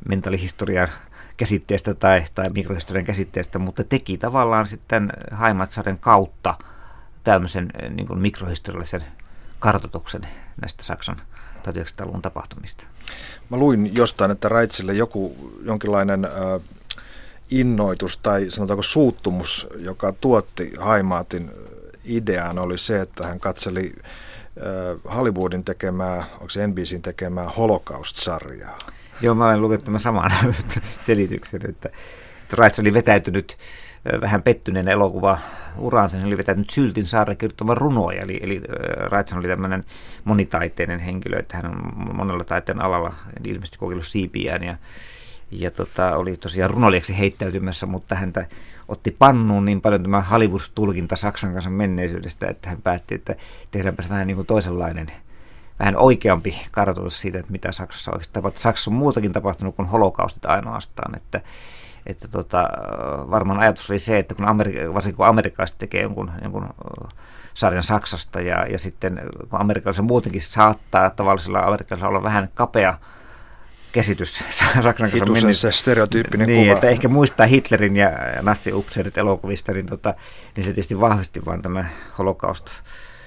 mentaalihistorian 0.09 0.89
käsitteestä 1.37 1.95
tai, 1.95 2.25
tai 2.35 2.51
mikrohistorian 2.51 3.05
käsitteestä, 3.05 3.59
mutta 3.59 3.85
teki 3.85 4.19
tavallaan 4.19 4.67
sitten 4.67 5.13
Haimatsaren 5.31 5.99
kautta 5.99 6.55
tämmöisen 7.25 7.71
niin 7.91 8.07
kuin 8.07 8.19
mikrohistoriallisen 8.19 9.03
kartotuksen 9.59 10.29
näistä 10.61 10.83
Saksan 10.83 11.23
1900-luvun 11.69 12.23
tapahtumista. 12.23 12.87
Mä 13.51 13.57
luin 13.57 13.97
jostain, 13.97 14.31
että 14.31 14.49
Raitsille 14.49 14.93
joku 14.93 15.37
jonkinlainen 15.65 16.25
äh, 16.25 16.31
innoitus 17.51 18.17
tai 18.17 18.47
sanotaanko 18.49 18.83
suuttumus, 18.83 19.67
joka 19.77 20.13
tuotti 20.13 20.73
Haimaatin 20.79 21.51
ideaan, 22.05 22.59
oli 22.59 22.79
se, 22.79 23.01
että 23.01 23.27
hän 23.27 23.41
katseli 23.41 23.93
äh, 24.03 25.15
Hollywoodin 25.17 25.65
tekemää, 25.65 26.25
onko 26.33 26.51
se 26.51 26.67
NBCin 26.67 27.03
tekemää 27.03 27.51
Holocaust-sarjaa. 27.57 28.79
Joo, 29.21 29.35
mä 29.35 29.47
olen 29.47 29.61
lukenut 29.61 29.85
tämän 29.85 30.01
saman 30.01 30.31
selityksen, 31.07 31.61
että, 31.69 31.89
että 32.43 32.57
Raits 32.57 32.79
oli 32.79 32.95
vetäytynyt 32.95 33.57
vähän 34.21 34.43
pettyneen 34.43 34.89
elokuva 34.89 35.39
uraansa, 35.79 36.17
niin 36.17 36.27
oli 36.27 36.39
vetänyt 36.39 36.71
Syltin 36.71 37.07
saareen 37.07 37.37
kirjoittamaan 37.39 37.79
runoja, 37.79 38.23
eli, 38.23 38.41
eli 38.43 38.61
Raitsan 38.97 39.39
oli 39.39 39.49
tämmöinen 39.49 39.85
monitaiteinen 40.25 41.01
henkilö, 41.01 41.39
että 41.39 41.57
hän 41.57 41.67
on 41.67 42.17
monella 42.17 42.45
taiteen 42.45 42.83
alalla 42.83 43.15
ilmeisesti 43.45 43.79
kokeillut 43.79 44.07
siipiään 44.07 44.63
ja, 44.63 44.77
ja 45.51 45.71
tota, 45.71 46.17
oli 46.17 46.37
tosiaan 46.37 46.71
runolijaksi 46.71 47.19
heittäytymässä, 47.19 47.87
mutta 47.87 48.15
häntä 48.15 48.47
otti 48.89 49.17
pannuun 49.19 49.65
niin 49.65 49.81
paljon 49.81 50.03
tämä 50.03 50.21
Hollywood-tulkinta 50.21 51.17
Saksan 51.17 51.53
kanssa 51.53 51.71
menneisyydestä, 51.71 52.49
että 52.49 52.69
hän 52.69 52.83
päätti, 52.83 53.15
että 53.15 53.37
tehdäänpäs 53.71 54.11
vähän 54.11 54.27
niin 54.27 54.37
kuin 54.37 54.47
toisenlainen 54.47 55.07
vähän 55.79 55.97
oikeampi 55.97 56.63
kartoitus 56.71 57.21
siitä, 57.21 57.39
että 57.39 57.53
mitä 57.53 57.73
Saksassa 57.73 58.11
oikeasti 58.11 58.33
tapahtui. 58.33 58.61
Saksassa 58.61 58.91
on 58.91 58.97
muutakin 58.97 59.33
tapahtunut 59.33 59.77
kuin 59.77 59.89
holokaustit 59.89 60.45
ainoastaan, 60.45 61.17
että 61.17 61.41
että 62.07 62.29
tota, 62.29 62.69
varmaan 63.31 63.61
ajatus 63.61 63.91
oli 63.91 63.99
se, 63.99 64.19
että 64.19 64.35
kun 64.35 64.45
Amerik- 64.45 64.95
varsinkin 64.95 65.17
kun 65.17 65.27
amerikkalaiset 65.27 65.79
tekee 65.79 66.03
jonkun, 66.03 66.31
jonkun 66.43 66.69
sarjan 67.55 67.83
Saksasta 67.83 68.41
ja, 68.41 68.67
ja 68.67 68.79
sitten 68.79 69.21
kun 69.49 69.61
amerikkalaisilla 69.61 70.09
muutenkin 70.09 70.43
saattaa 70.43 71.11
tavallisella 71.11 71.59
amerikkalaisella 71.59 72.09
olla 72.09 72.23
vähän 72.23 72.49
kapea 72.55 72.99
käsitys 73.93 74.45
Saksan 74.83 75.11
kanssa 75.11 75.53
se 75.53 75.73
stereotyyppinen 75.73 76.47
niin, 76.47 76.67
kuva. 76.67 76.75
että 76.75 76.89
ehkä 76.89 77.09
muistaa 77.09 77.47
Hitlerin 77.47 77.97
ja 77.97 78.11
natsi-upseerit 78.43 79.19
elokuvista, 79.19 79.73
niin, 79.73 79.87
tota, 79.87 80.15
niin 80.57 80.65
se 80.65 80.73
tietysti 80.73 81.01
vahvisti 81.01 81.45
vaan 81.45 81.63
tämä 81.63 81.85
holokaust 82.19 82.67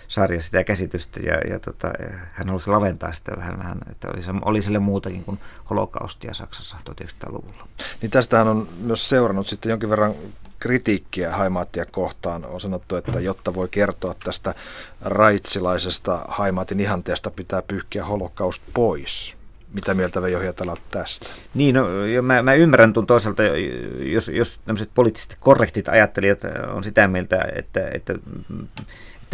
sarja 0.07 0.41
sitä 0.41 0.63
käsitystä 0.63 1.19
ja, 1.19 1.37
ja 1.49 1.59
tota, 1.59 1.93
hän 2.33 2.47
halusi 2.47 2.69
laventaa 2.69 3.13
sitä 3.13 3.31
vähän, 3.37 3.59
vähän 3.59 3.77
että 3.91 4.07
oli, 4.07 4.21
oli 4.41 4.61
sille 4.61 4.79
muutakin 4.79 5.23
kuin 5.23 5.39
holokaustia 5.69 6.33
Saksassa 6.33 6.77
1900-luvulla. 6.89 7.67
Niin 8.01 8.11
tästähän 8.11 8.47
on 8.47 8.67
myös 8.79 9.09
seurannut 9.09 9.47
sitten 9.47 9.69
jonkin 9.69 9.89
verran 9.89 10.15
kritiikkiä 10.59 11.31
Haimaattia 11.31 11.85
kohtaan. 11.85 12.45
On 12.45 12.61
sanottu, 12.61 12.95
että 12.95 13.19
jotta 13.19 13.55
voi 13.55 13.67
kertoa 13.67 14.15
tästä 14.23 14.55
raitsilaisesta 15.01 16.25
Haimaatin 16.27 16.79
ihanteesta, 16.79 17.31
pitää 17.31 17.61
pyyhkiä 17.61 18.05
holokaust 18.05 18.61
pois. 18.73 19.35
Mitä 19.73 19.93
mieltä 19.93 20.21
Veijo 20.21 20.39
Hietala 20.39 20.77
tästä? 20.91 21.29
Niin, 21.53 21.75
no, 21.75 21.85
mä, 22.21 22.41
mä 22.41 22.53
ymmärrän 22.53 22.93
tuon 22.93 23.07
toisaalta, 23.07 23.43
jos, 23.99 24.27
jos 24.27 24.59
tämmöiset 24.65 24.89
poliittisesti 24.95 25.35
korrektit 25.39 25.89
ajattelijat 25.89 26.39
on 26.73 26.83
sitä 26.83 27.07
mieltä, 27.07 27.47
että, 27.55 27.89
että 27.93 28.13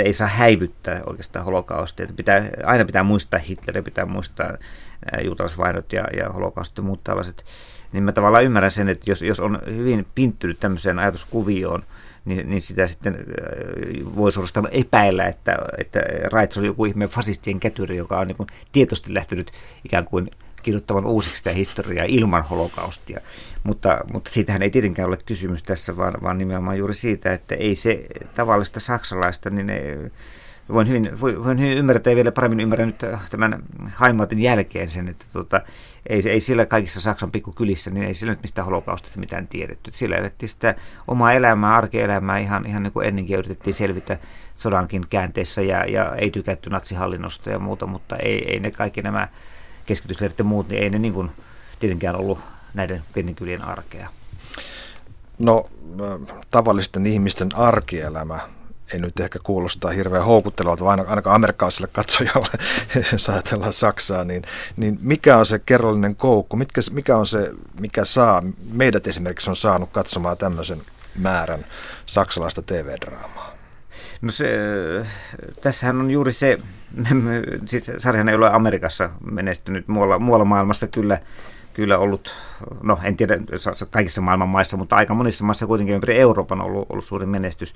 että 0.02 0.08
ei 0.10 0.14
saa 0.14 0.28
häivyttää 0.28 1.02
oikeastaan 1.06 1.46
holokaustia. 1.46 2.04
Että 2.04 2.16
pitää, 2.16 2.50
aina 2.64 2.86
pitää 2.86 3.04
muistaa 3.04 3.40
Hitler, 3.40 3.84
pitää 3.84 4.06
muistaa 4.06 4.58
juutalaisvainot 5.24 5.94
ja, 5.94 6.04
ja 6.18 6.30
holokaustit 6.30 6.78
ja 6.78 6.84
muut 6.84 7.04
tällaiset. 7.04 7.46
Niin 7.92 8.04
mä 8.04 8.12
tavallaan 8.12 8.44
ymmärrän 8.44 8.72
sen, 8.72 8.90
että 8.90 9.12
jos, 9.12 9.22
jos 9.22 9.40
on 9.40 9.60
hyvin 9.66 10.08
pinttynyt 10.16 10.60
tämmöiseen 10.60 11.00
ajatuskuvioon, 11.00 11.84
niin, 12.26 12.50
niin 12.50 12.62
sitä 12.62 12.88
sitten 12.88 13.26
voi 14.16 14.32
suorastaan 14.32 14.68
epäillä, 14.72 15.28
että, 15.28 15.58
että 15.78 16.00
Raits 16.32 16.58
on 16.58 16.66
joku 16.66 16.86
ihme 16.86 17.08
fasistien 17.08 17.60
kätyri, 17.60 17.98
joka 17.98 18.20
on 18.20 18.28
niin 18.28 18.48
tietoisesti 18.72 19.14
lähtenyt 19.14 19.52
ikään 19.86 20.06
kuin 20.06 20.32
kirjoittamaan 20.64 21.06
uusiksi 21.06 21.38
sitä 21.38 21.52
historiaa 21.52 22.06
ilman 22.10 22.44
holokaustia. 22.44 23.22
Mutta, 23.64 24.00
mutta 24.14 24.30
siitähän 24.30 24.62
ei 24.62 24.70
tietenkään 24.70 25.08
ole 25.08 25.18
kysymys 25.26 25.64
tässä, 25.64 25.98
vaan, 25.98 26.14
vaan 26.24 26.38
nimenomaan 26.38 26.78
juuri 26.78 26.94
siitä, 26.94 27.34
että 27.34 27.56
ei 27.56 27.76
se 27.76 28.06
tavallista 28.36 28.80
saksalaista, 28.80 29.50
niin 29.50 29.70
ei, 29.70 29.98
voin 30.74 30.88
hyvin, 30.88 31.22
voin 31.22 31.60
hyvin 31.60 31.78
ymmärtää 31.78 32.12
ja 32.12 32.16
vielä 32.16 32.32
paremmin 32.32 32.60
ymmärrän 32.60 32.88
nyt 32.88 33.06
tämän 33.30 33.64
Haimaatin 33.96 34.40
jälkeen 34.40 34.90
sen, 34.90 35.08
että 35.08 35.26
tota, 35.34 35.62
ei, 36.10 36.22
ei 36.30 36.40
sillä 36.40 36.66
kaikissa 36.66 37.02
Saksan 37.02 37.32
pikkukylissä, 37.32 37.92
niin 37.92 38.06
ei 38.06 38.14
sillä 38.14 38.32
nyt 38.32 38.42
mistään 38.42 38.66
holokaustista 38.66 39.20
mitään 39.20 39.48
tiedetty. 39.48 39.92
Sillä 39.94 40.16
elettiin 40.16 40.50
sitä 40.50 40.76
omaa 41.08 41.34
elämää, 41.34 41.76
arkielämää 41.76 42.38
ihan, 42.38 42.66
ihan 42.66 42.84
niin 42.84 42.94
kuin 42.94 43.08
ennenkin 43.08 43.38
yritettiin 43.38 43.74
selvitä 43.74 44.18
sodankin 44.56 45.04
käänteessä 45.10 45.62
ja, 45.62 45.86
ja 45.86 46.16
ei 46.16 46.32
tykätty 46.32 46.70
natsihallinnosta 46.70 47.50
ja 47.50 47.60
muuta, 47.60 47.86
mutta 47.86 48.16
ei, 48.16 48.52
ei 48.52 48.60
ne 48.60 48.72
kaikki 48.72 49.02
nämä 49.02 49.28
keskitysleirit 49.86 50.40
ja 50.40 50.44
muut, 50.44 50.70
niin 50.70 50.84
ei 50.84 50.90
ne 50.90 51.00
niin 51.00 51.14
kuin 51.14 51.32
tietenkään 51.80 52.16
ollut 52.16 52.40
näiden 52.74 53.04
pienikylien 53.14 53.64
arkea. 53.64 54.10
No 55.40 55.70
tavallisten 56.50 57.06
ihmisten 57.06 57.56
arkielämä 57.56 58.40
ei 58.94 59.00
nyt 59.00 59.20
ehkä 59.20 59.40
kuulosta 59.44 59.90
hirveän 59.90 60.26
houkuttelevalta, 60.26 60.86
vaan 60.86 61.08
ainakaan 61.08 61.36
amerikkalaiselle 61.36 61.88
katsojalle, 61.92 62.60
jos 63.12 63.30
ajatellaan 63.30 63.74
Saksaa, 63.74 64.24
niin, 64.24 64.44
niin 64.78 64.98
mikä 65.02 65.38
on 65.38 65.46
se 65.46 65.60
kerrallinen 65.60 66.16
koukku, 66.16 66.56
mitkä, 66.56 66.82
mikä 66.92 67.18
on 67.18 67.26
se, 67.26 67.52
mikä 67.80 68.06
saa, 68.06 68.44
meidät 68.72 69.08
esimerkiksi 69.08 69.50
on 69.50 69.56
saanut 69.56 69.90
katsomaan 69.92 70.38
tämmöisen 70.38 70.82
määrän 71.16 71.66
saksalaista 72.06 72.62
TV-draamaa? 72.62 73.51
No 74.22 74.32
se, 74.32 74.50
tässähän 75.62 76.00
on 76.00 76.12
juuri 76.12 76.34
se, 76.34 76.58
siis 77.66 77.92
sarjahan 77.98 78.30
ei 78.30 78.36
ole 78.36 78.50
Amerikassa 78.50 79.10
menestynyt, 79.32 79.88
muualla, 79.88 80.20
muualla 80.20 80.46
maailmassa 80.46 80.88
kyllä, 80.88 81.20
kyllä 81.74 81.98
ollut, 81.98 82.36
no 82.84 83.00
en 83.04 83.18
tiedä 83.18 83.40
kaikissa 83.90 84.22
maailman 84.22 84.50
maissa, 84.50 84.78
mutta 84.78 84.96
aika 84.96 85.14
monissa 85.14 85.46
maissa 85.46 85.68
kuitenkin 85.68 85.96
ympäri 85.96 86.20
Euroopan 86.20 86.62
on 86.62 86.68
ollut, 86.68 86.86
ollut 86.90 87.06
suuri 87.06 87.26
menestys. 87.26 87.76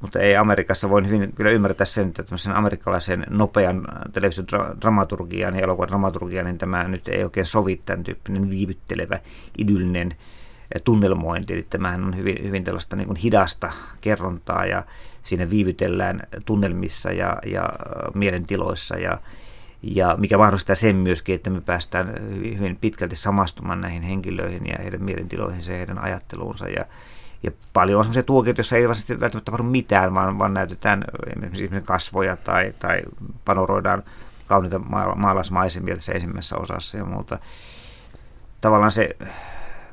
Mutta 0.00 0.20
ei 0.20 0.36
Amerikassa 0.36 0.90
voi 0.90 1.06
hyvin 1.06 1.32
kyllä 1.32 1.50
ymmärtää 1.50 1.84
sen, 1.84 2.08
että 2.08 2.22
tämmöisen 2.22 2.56
amerikkalaisen 2.56 3.26
nopean 3.30 3.84
televisiodramaturgian 4.12 5.54
ja 5.54 5.60
elokuvan 5.60 5.88
dramaturgian, 5.88 6.44
niin 6.44 6.58
tämä 6.58 6.88
nyt 6.88 7.08
ei 7.08 7.24
oikein 7.24 7.46
sovi 7.46 7.82
tämän 7.86 8.04
tyyppinen 8.04 8.50
viivyttelevä, 8.50 9.18
idyllinen 9.58 10.16
tunnelmointi. 10.84 11.54
Eli 11.54 11.66
tämähän 11.70 12.04
on 12.04 12.16
hyvin, 12.16 12.38
hyvin 12.42 12.64
tällaista 12.64 12.96
niin 12.96 13.06
kuin 13.06 13.16
hidasta 13.16 13.72
kerrontaa 14.00 14.66
ja 14.66 14.82
siinä 15.22 15.50
viivytellään 15.50 16.22
tunnelmissa 16.44 17.12
ja, 17.12 17.36
ja 17.46 17.68
mielentiloissa 18.14 18.96
ja, 18.96 19.18
ja 19.82 20.16
mikä 20.18 20.38
mahdollistaa 20.38 20.74
sen 20.74 20.96
myöskin, 20.96 21.34
että 21.34 21.50
me 21.50 21.60
päästään 21.60 22.14
hyvin, 22.34 22.58
hyvin 22.58 22.78
pitkälti 22.80 23.16
samastumaan 23.16 23.80
näihin 23.80 24.02
henkilöihin 24.02 24.66
ja 24.66 24.76
heidän 24.82 25.02
mielentiloihinsa 25.02 25.72
ja 25.72 25.78
heidän 25.78 25.98
ajatteluunsa 25.98 26.68
ja, 26.68 26.84
ja 27.42 27.50
paljon 27.72 27.98
on 27.98 28.04
sellaisia 28.04 28.22
tuokioita, 28.22 28.58
joissa 28.58 28.76
ei 28.76 28.88
välttämättä 28.88 29.40
tapahdu 29.40 29.62
mitään, 29.62 30.14
vaan, 30.14 30.38
vaan 30.38 30.54
näytetään 30.54 31.04
esimerkiksi 31.26 31.86
kasvoja 31.86 32.36
tai, 32.36 32.74
tai 32.78 33.02
panoroidaan 33.44 34.02
kauniita 34.46 34.78
maalaismaisemia 35.16 35.94
tässä 35.94 36.12
ensimmäisessä 36.12 36.56
osassa 36.56 36.98
ja 36.98 37.04
muuta. 37.04 37.38
Tavallaan 38.60 38.92
se 38.92 39.16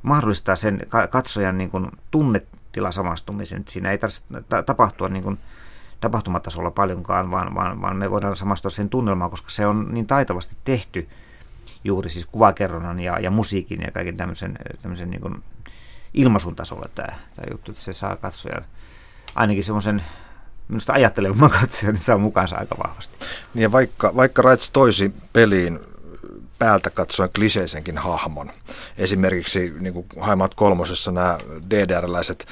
mahdollistaa 0.02 0.56
sen 0.56 0.88
katsojan 1.10 1.58
niin 1.58 1.70
kuin 1.70 1.92
tunnetila 2.12 2.92
samastumisen. 2.92 3.64
Siinä 3.68 3.92
ei 3.92 3.98
tarvitse 3.98 4.24
tapahtua 4.66 5.10
niin 5.10 5.24
kuin 5.24 5.40
tapahtumatasolla 6.02 6.72
paljonkaan, 6.72 7.32
vaan, 7.32 7.56
vaan, 7.56 7.82
vaan 7.82 7.96
me 7.96 8.12
voidaan 8.12 8.36
samastua 8.36 8.72
sen 8.72 8.90
tunnelmaan, 8.90 9.32
koska 9.32 9.50
se 9.50 9.68
on 9.68 9.88
niin 9.92 10.08
taitavasti 10.08 10.56
tehty 10.64 11.08
juuri 11.84 12.10
siis 12.10 12.26
kuvakerronnan 12.26 13.00
ja, 13.00 13.20
ja 13.20 13.32
musiikin 13.32 13.82
ja 13.82 13.92
kaiken 13.92 14.18
tämmöisen, 14.18 14.58
tämmöisen 14.82 15.10
niin 15.10 15.22
kuin 15.22 15.44
ilmaisun 16.14 16.56
tasolla 16.56 16.90
tämä, 16.96 17.08
tämä 17.36 17.48
juttu, 17.52 17.72
että 17.72 17.84
se 17.84 17.94
saa 17.94 18.16
katsojan 18.16 18.66
ainakin 19.36 19.64
semmoisen 19.64 20.04
minusta 20.68 20.94
ajattelevamman 20.94 21.52
katsojan, 21.62 21.94
niin 21.94 22.04
saa 22.04 22.18
mukaansa 22.18 22.56
aika 22.56 22.76
vahvasti. 22.84 23.26
Niin 23.54 23.64
ja 23.64 23.72
vaikka, 23.72 24.16
vaikka 24.16 24.42
Raits 24.42 24.72
toisi 24.72 25.14
peliin 25.34 25.80
päältä 26.60 26.90
katsoen 26.90 27.30
kliseisenkin 27.36 27.98
hahmon. 27.98 28.52
Esimerkiksi 28.98 29.74
niin 29.80 29.94
kuin 29.94 30.06
Haimaat 30.20 30.56
kolmosessa 30.56 31.12
nämä 31.12 31.38
DDR-läiset 31.70 32.48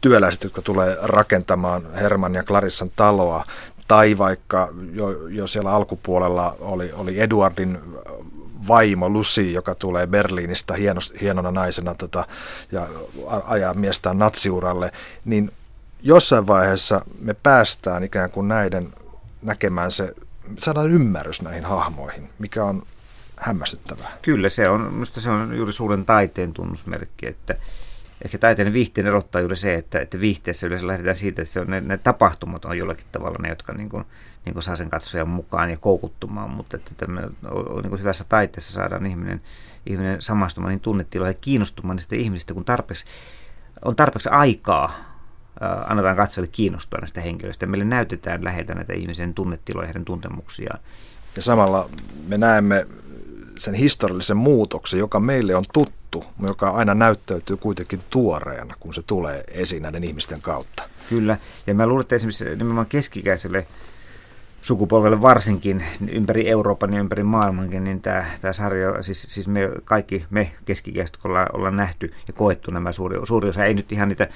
työläiset, 0.00 0.44
jotka 0.44 0.62
tulee 0.62 0.96
rakentamaan 1.02 1.94
Herman 1.94 2.34
ja 2.34 2.42
Clarissan 2.42 2.90
taloa, 2.96 3.44
tai 3.88 4.18
vaikka 4.18 4.68
jo, 4.92 5.26
jo 5.26 5.46
siellä 5.46 5.72
alkupuolella 5.72 6.56
oli, 6.60 6.92
oli 6.92 7.20
Eduardin 7.20 7.78
vaimo 8.68 9.08
Lucy, 9.08 9.50
joka 9.50 9.74
tulee 9.74 10.06
Berliinistä 10.06 10.74
hienos, 10.74 11.12
hienona 11.20 11.50
naisena 11.50 11.94
tota, 11.94 12.24
ja 12.72 12.88
ajaa 13.44 13.74
miestään 13.74 14.18
natsiuralle, 14.18 14.92
niin 15.24 15.52
jossain 16.02 16.46
vaiheessa 16.46 17.00
me 17.18 17.34
päästään 17.34 18.04
ikään 18.04 18.30
kuin 18.30 18.48
näiden 18.48 18.92
näkemään 19.42 19.90
se, 19.90 20.14
saadaan 20.58 20.90
ymmärrys 20.90 21.42
näihin 21.42 21.64
hahmoihin, 21.64 22.30
mikä 22.38 22.64
on 22.64 22.82
hämmästyttävää. 23.36 24.18
Kyllä, 24.22 24.48
se 24.48 24.68
on, 24.68 24.80
minusta 24.92 25.20
se 25.20 25.30
on 25.30 25.56
juuri 25.56 25.72
suuren 25.72 26.04
taiteen 26.04 26.52
tunnusmerkki, 26.52 27.26
että 27.26 27.54
ehkä 28.24 28.38
taiteen 28.38 28.72
viihteen 28.72 29.06
erottaa 29.06 29.40
juuri 29.40 29.56
se, 29.56 29.74
että, 29.74 30.00
että 30.00 30.20
viihteessä 30.20 30.66
yleensä 30.66 30.86
lähdetään 30.86 31.16
siitä, 31.16 31.42
että 31.42 31.52
se 31.52 31.60
on, 31.60 31.66
ne, 31.66 31.80
ne 31.80 31.98
tapahtumat 31.98 32.64
on 32.64 32.78
jollakin 32.78 33.06
tavalla 33.12 33.38
ne, 33.42 33.48
jotka 33.48 33.72
niin 33.72 33.88
kuin, 33.88 34.04
niin 34.44 34.52
kuin 34.52 34.62
saa 34.62 34.76
sen 34.76 34.90
katsojan 34.90 35.28
mukaan 35.28 35.70
ja 35.70 35.76
koukuttumaan, 35.76 36.50
mutta 36.50 36.76
että 36.76 36.90
tämä, 36.96 37.20
niin 37.20 37.88
kuin 37.88 38.00
hyvässä 38.00 38.24
taiteessa 38.28 38.72
saadaan 38.72 39.06
ihminen, 39.06 39.42
ihminen 39.86 40.22
samastumaan 40.22 40.70
niin 40.70 40.80
tunnetiloihin 40.80 41.34
ja 41.34 41.38
kiinnostumaan 41.40 41.96
niistä 41.96 42.16
ihmisistä, 42.16 42.54
kun 42.54 42.64
tarpeeksi, 42.64 43.04
on 43.84 43.96
tarpeeksi 43.96 44.28
aikaa 44.28 45.16
annetaan 45.86 46.16
katsojalle 46.16 46.52
kiinnostua 46.52 46.98
näistä 46.98 47.20
henkilöistä. 47.20 47.66
Meille 47.66 47.84
näytetään 47.84 48.44
läheltä 48.44 48.74
näitä 48.74 48.92
ihmisen 48.92 49.34
tunnetiloja 49.34 49.84
ja 49.84 49.86
heidän 49.86 50.04
tuntemuksiaan. 50.04 50.80
Ja 51.36 51.42
samalla 51.42 51.90
me 52.28 52.38
näemme 52.38 52.86
sen 53.58 53.74
historiallisen 53.74 54.36
muutoksen, 54.36 54.98
joka 54.98 55.20
meille 55.20 55.56
on 55.56 55.64
tuttu, 55.72 56.24
joka 56.42 56.70
aina 56.70 56.94
näyttäytyy 56.94 57.56
kuitenkin 57.56 58.00
tuoreena, 58.10 58.74
kun 58.80 58.94
se 58.94 59.02
tulee 59.02 59.44
esiin 59.48 59.82
näiden 59.82 60.04
ihmisten 60.04 60.40
kautta. 60.40 60.82
Kyllä, 61.08 61.38
ja 61.66 61.74
mä 61.74 61.86
luulen, 61.86 62.00
että 62.00 62.14
esimerkiksi 62.14 62.44
nimenomaan 62.44 62.86
keskikäiselle 62.86 63.66
sukupolvelle 64.62 65.22
varsinkin 65.22 65.84
ympäri 66.10 66.48
Euroopan 66.48 66.94
ja 66.94 67.00
ympäri 67.00 67.22
maailmankin, 67.22 67.84
niin 67.84 68.02
tämä, 68.02 68.24
tämä 68.40 68.52
sarja, 68.52 69.02
siis, 69.02 69.22
siis 69.22 69.48
me 69.48 69.70
kaikki 69.84 70.24
me 70.30 70.50
keskikäiset 70.64 71.18
ollaan, 71.24 71.48
ollaan 71.52 71.76
nähty 71.76 72.14
ja 72.28 72.32
koettu 72.32 72.70
nämä 72.70 72.92
suuri, 72.92 73.18
suuri 73.24 73.48
osa, 73.48 73.64
ei 73.64 73.74
nyt 73.74 73.92
ihan 73.92 74.08
niitä 74.08 74.28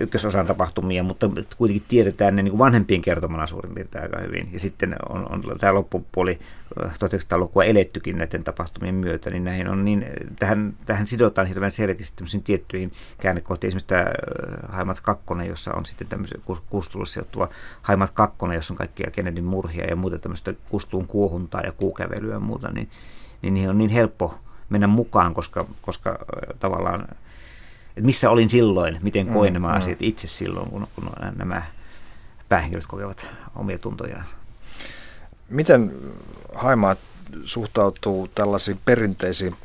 ykkösosan 0.00 0.46
tapahtumia, 0.46 1.02
mutta 1.02 1.30
kuitenkin 1.56 1.84
tiedetään 1.88 2.36
ne 2.36 2.42
niin 2.42 2.50
kuin 2.50 2.58
vanhempien 2.58 3.02
kertomana 3.02 3.46
suurin 3.46 3.74
piirtein 3.74 4.04
aika 4.04 4.20
hyvin. 4.20 4.48
Ja 4.52 4.60
sitten 4.60 4.96
on, 5.08 5.32
on 5.32 5.58
tämä 5.58 5.74
loppupuoli 5.74 6.38
1900-lukua 6.80 7.62
äh, 7.62 7.68
elettykin 7.68 8.18
näiden 8.18 8.44
tapahtumien 8.44 8.94
myötä, 8.94 9.30
niin, 9.30 9.44
näihin 9.44 9.68
on 9.68 9.84
niin 9.84 10.06
tähän, 10.38 10.74
tähän 10.86 11.06
sidotaan 11.06 11.46
hirveän 11.46 11.72
selkeästi 11.72 12.40
tiettyihin 12.44 12.92
käännekohtiin. 13.20 13.68
Esimerkiksi 13.68 13.88
tämä 13.88 14.00
äh, 14.00 14.08
Haimat 14.68 15.00
2, 15.00 15.24
jossa 15.48 15.74
on 15.74 15.86
sitten 15.86 16.08
tämmöisen 16.08 16.40
kuustulossa 16.70 17.12
sijoittuva 17.12 17.48
Haimat 17.82 18.10
2, 18.10 18.36
jossa 18.54 18.74
on 18.74 18.78
kaikkia 18.78 19.10
Kennedyn 19.10 19.44
murhia 19.44 19.84
ja 19.84 19.96
muuta 19.96 20.18
tämmöistä 20.18 20.54
kustuun 20.70 21.06
kuohuntaa 21.06 21.60
ja 21.60 21.72
kuukävelyä 21.72 22.34
ja 22.34 22.40
muuta, 22.40 22.72
niin, 22.72 22.90
niin 23.42 23.54
niihin 23.54 23.70
on 23.70 23.78
niin 23.78 23.90
helppo 23.90 24.38
mennä 24.68 24.86
mukaan, 24.86 25.34
koska, 25.34 25.66
koska 25.82 26.18
tavallaan 26.58 27.08
että 27.96 28.06
missä 28.06 28.30
olin 28.30 28.50
silloin, 28.50 28.98
miten 29.02 29.26
koin 29.26 29.52
mm, 29.52 29.54
nämä 29.54 29.68
mm. 29.68 29.74
asiat 29.74 30.02
itse 30.02 30.26
silloin, 30.28 30.70
kun, 30.70 30.86
kun 30.94 31.10
nämä 31.36 31.62
päähenkilöt 32.48 32.86
kokevat 32.86 33.26
omia 33.56 33.78
tuntojaan. 33.78 34.24
Miten 35.48 35.92
Haimaat 36.54 36.98
suhtautuu 37.44 38.28
tällaisiin 38.28 38.80
perinteisiin 38.84 39.56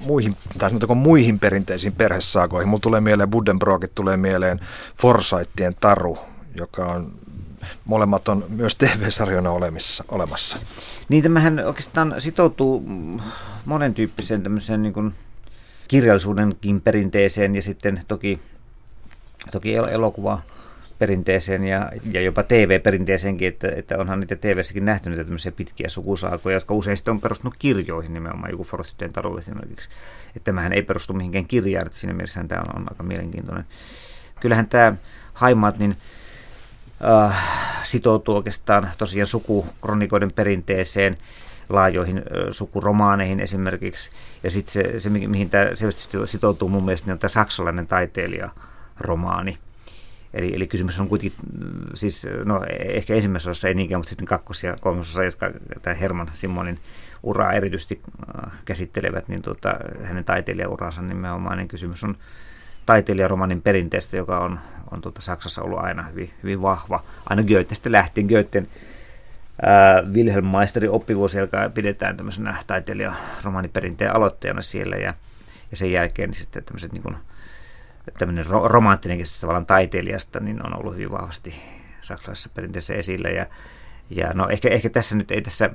muihin, 0.00 0.36
tai 0.58 0.70
sanotaanko 0.70 0.94
muihin 0.94 1.38
perinteisiin 1.38 1.92
perhesaakoihin. 1.92 2.68
Mulla 2.68 2.80
tulee 2.80 3.00
mieleen 3.00 3.30
Buddenbrookit, 3.30 3.94
tulee 3.94 4.16
mieleen 4.16 4.60
Forsaittien 4.96 5.76
Taru, 5.80 6.18
joka 6.54 6.86
on 6.86 7.12
molemmat 7.84 8.28
on 8.28 8.44
myös 8.48 8.76
TV-sarjona 8.76 9.50
olemassa. 9.50 10.04
olemassa. 10.08 10.58
Niin 11.08 11.22
tämähän 11.22 11.58
oikeastaan 11.66 12.14
sitoutuu 12.18 12.84
monen 13.64 13.94
tyyppiseen 13.94 14.42
tämmöiseen 14.42 14.82
niin 14.82 14.92
kuin 14.92 15.14
kirjallisuudenkin 15.88 16.80
perinteeseen 16.80 17.54
ja 17.54 17.62
sitten 17.62 18.00
toki, 18.08 18.40
toki 19.52 19.74
elokuva 19.74 20.42
perinteeseen 20.98 21.64
ja, 21.64 21.92
ja 22.12 22.20
jopa 22.20 22.42
TV-perinteeseenkin, 22.42 23.48
että, 23.48 23.68
että 23.76 23.98
onhan 23.98 24.20
niitä 24.20 24.36
TV-säkin 24.36 24.84
nähty 24.84 25.10
niitä 25.10 25.24
tämmöisiä 25.24 25.52
pitkiä 25.52 25.88
sukusaakoja, 25.88 26.56
jotka 26.56 26.74
usein 26.74 26.96
sitten 26.96 27.12
on 27.12 27.20
perustunut 27.20 27.54
kirjoihin 27.58 28.14
nimenomaan, 28.14 28.50
joku 28.50 28.64
Forsythien 28.64 29.12
tarulle 29.12 29.38
esimerkiksi. 29.38 29.88
Että 30.36 30.44
tämähän 30.44 30.72
ei 30.72 30.82
perustu 30.82 31.12
mihinkään 31.12 31.46
kirjaan, 31.46 31.86
että 31.86 31.98
siinä 31.98 32.14
mielessä 32.14 32.44
tämä 32.48 32.60
on, 32.60 32.76
on 32.76 32.86
aika 32.90 33.02
mielenkiintoinen. 33.02 33.64
Kyllähän 34.40 34.68
tämä 34.68 34.94
Haimaat, 35.34 35.78
niin 35.78 35.96
äh, 37.04 37.44
sitoutuu 37.82 38.36
oikeastaan 38.36 38.90
tosiaan 38.98 39.26
sukukronikoiden 39.26 40.32
perinteeseen, 40.32 41.18
laajoihin 41.68 42.22
sukuromaaneihin 42.50 43.40
esimerkiksi. 43.40 44.10
Ja 44.42 44.50
sitten 44.50 44.72
se, 44.72 45.00
se, 45.00 45.10
mihin 45.10 45.50
tämä 45.50 45.74
selvästi 45.74 46.18
sitoutuu 46.24 46.68
mun 46.68 46.84
mielestä, 46.84 47.06
niin 47.06 47.12
on 47.12 47.18
tämä 47.18 47.28
saksalainen 47.28 47.86
taiteilijaromaani. 47.86 49.58
Eli, 50.34 50.54
eli 50.54 50.66
kysymys 50.66 51.00
on 51.00 51.08
kuitenkin, 51.08 51.38
siis 51.94 52.26
no 52.44 52.64
ehkä 52.78 53.14
ensimmäisessä 53.14 53.50
osassa 53.50 53.68
ei 53.68 53.74
niinkään, 53.74 54.00
mutta 54.00 54.10
sitten 54.10 54.26
kakkos- 54.26 54.64
ja 54.64 54.76
kolmasosa, 54.80 55.24
jotka 55.24 55.50
tämä 55.82 55.94
Herman 55.94 56.30
Simonin 56.32 56.78
uraa 57.22 57.52
erityisesti 57.52 58.02
käsittelevät, 58.64 59.28
niin 59.28 59.42
tuota, 59.42 59.74
hänen 60.02 60.24
taiteilijauransa 60.24 61.02
nimenomaan, 61.02 61.58
niin 61.58 61.68
kysymys 61.68 62.04
on 62.04 62.16
taiteilijaromanin 62.86 63.62
perinteestä, 63.62 64.16
joka 64.16 64.38
on, 64.38 64.60
on 64.90 65.00
tuota 65.00 65.20
Saksassa 65.20 65.62
ollut 65.62 65.78
aina 65.78 66.02
hyvin, 66.02 66.30
hyvin 66.42 66.62
vahva. 66.62 67.04
Aina 67.26 67.42
Goethestä 67.42 67.92
lähtien. 67.92 68.26
Goethen 68.26 68.68
äh, 69.66 70.12
Wilhelm 70.12 70.46
Meisterin 70.46 70.90
oppivuosi, 70.90 71.38
joka 71.38 71.70
pidetään 71.74 72.16
tämmöisenä 72.16 72.56
taiteilijaromaaniperinteen 72.66 74.16
aloitteena 74.16 74.62
siellä. 74.62 74.96
Ja, 74.96 75.14
ja 75.70 75.76
sen 75.76 75.92
jälkeen 75.92 76.30
niin 76.30 76.40
sitten 76.40 76.64
tämmöiset 76.64 76.92
niin 76.92 77.02
kuin, 77.02 77.16
tämmöinen 78.18 78.44
ro- 78.44 78.68
romanttinen 78.68 79.18
käsitys 79.18 79.40
tavallaan 79.40 79.66
taiteilijasta 79.66 80.40
niin 80.40 80.66
on 80.66 80.78
ollut 80.78 80.94
hyvin 80.94 81.10
vahvasti 81.10 81.62
saksalaisessa 82.00 82.50
perinteessä 82.54 82.94
esillä. 82.94 83.28
Ja, 83.28 83.46
ja 84.10 84.32
no 84.34 84.48
ehkä, 84.48 84.68
ehkä 84.68 84.90
tässä 84.90 85.16
nyt 85.16 85.30
ei 85.30 85.42
tässä, 85.42 85.70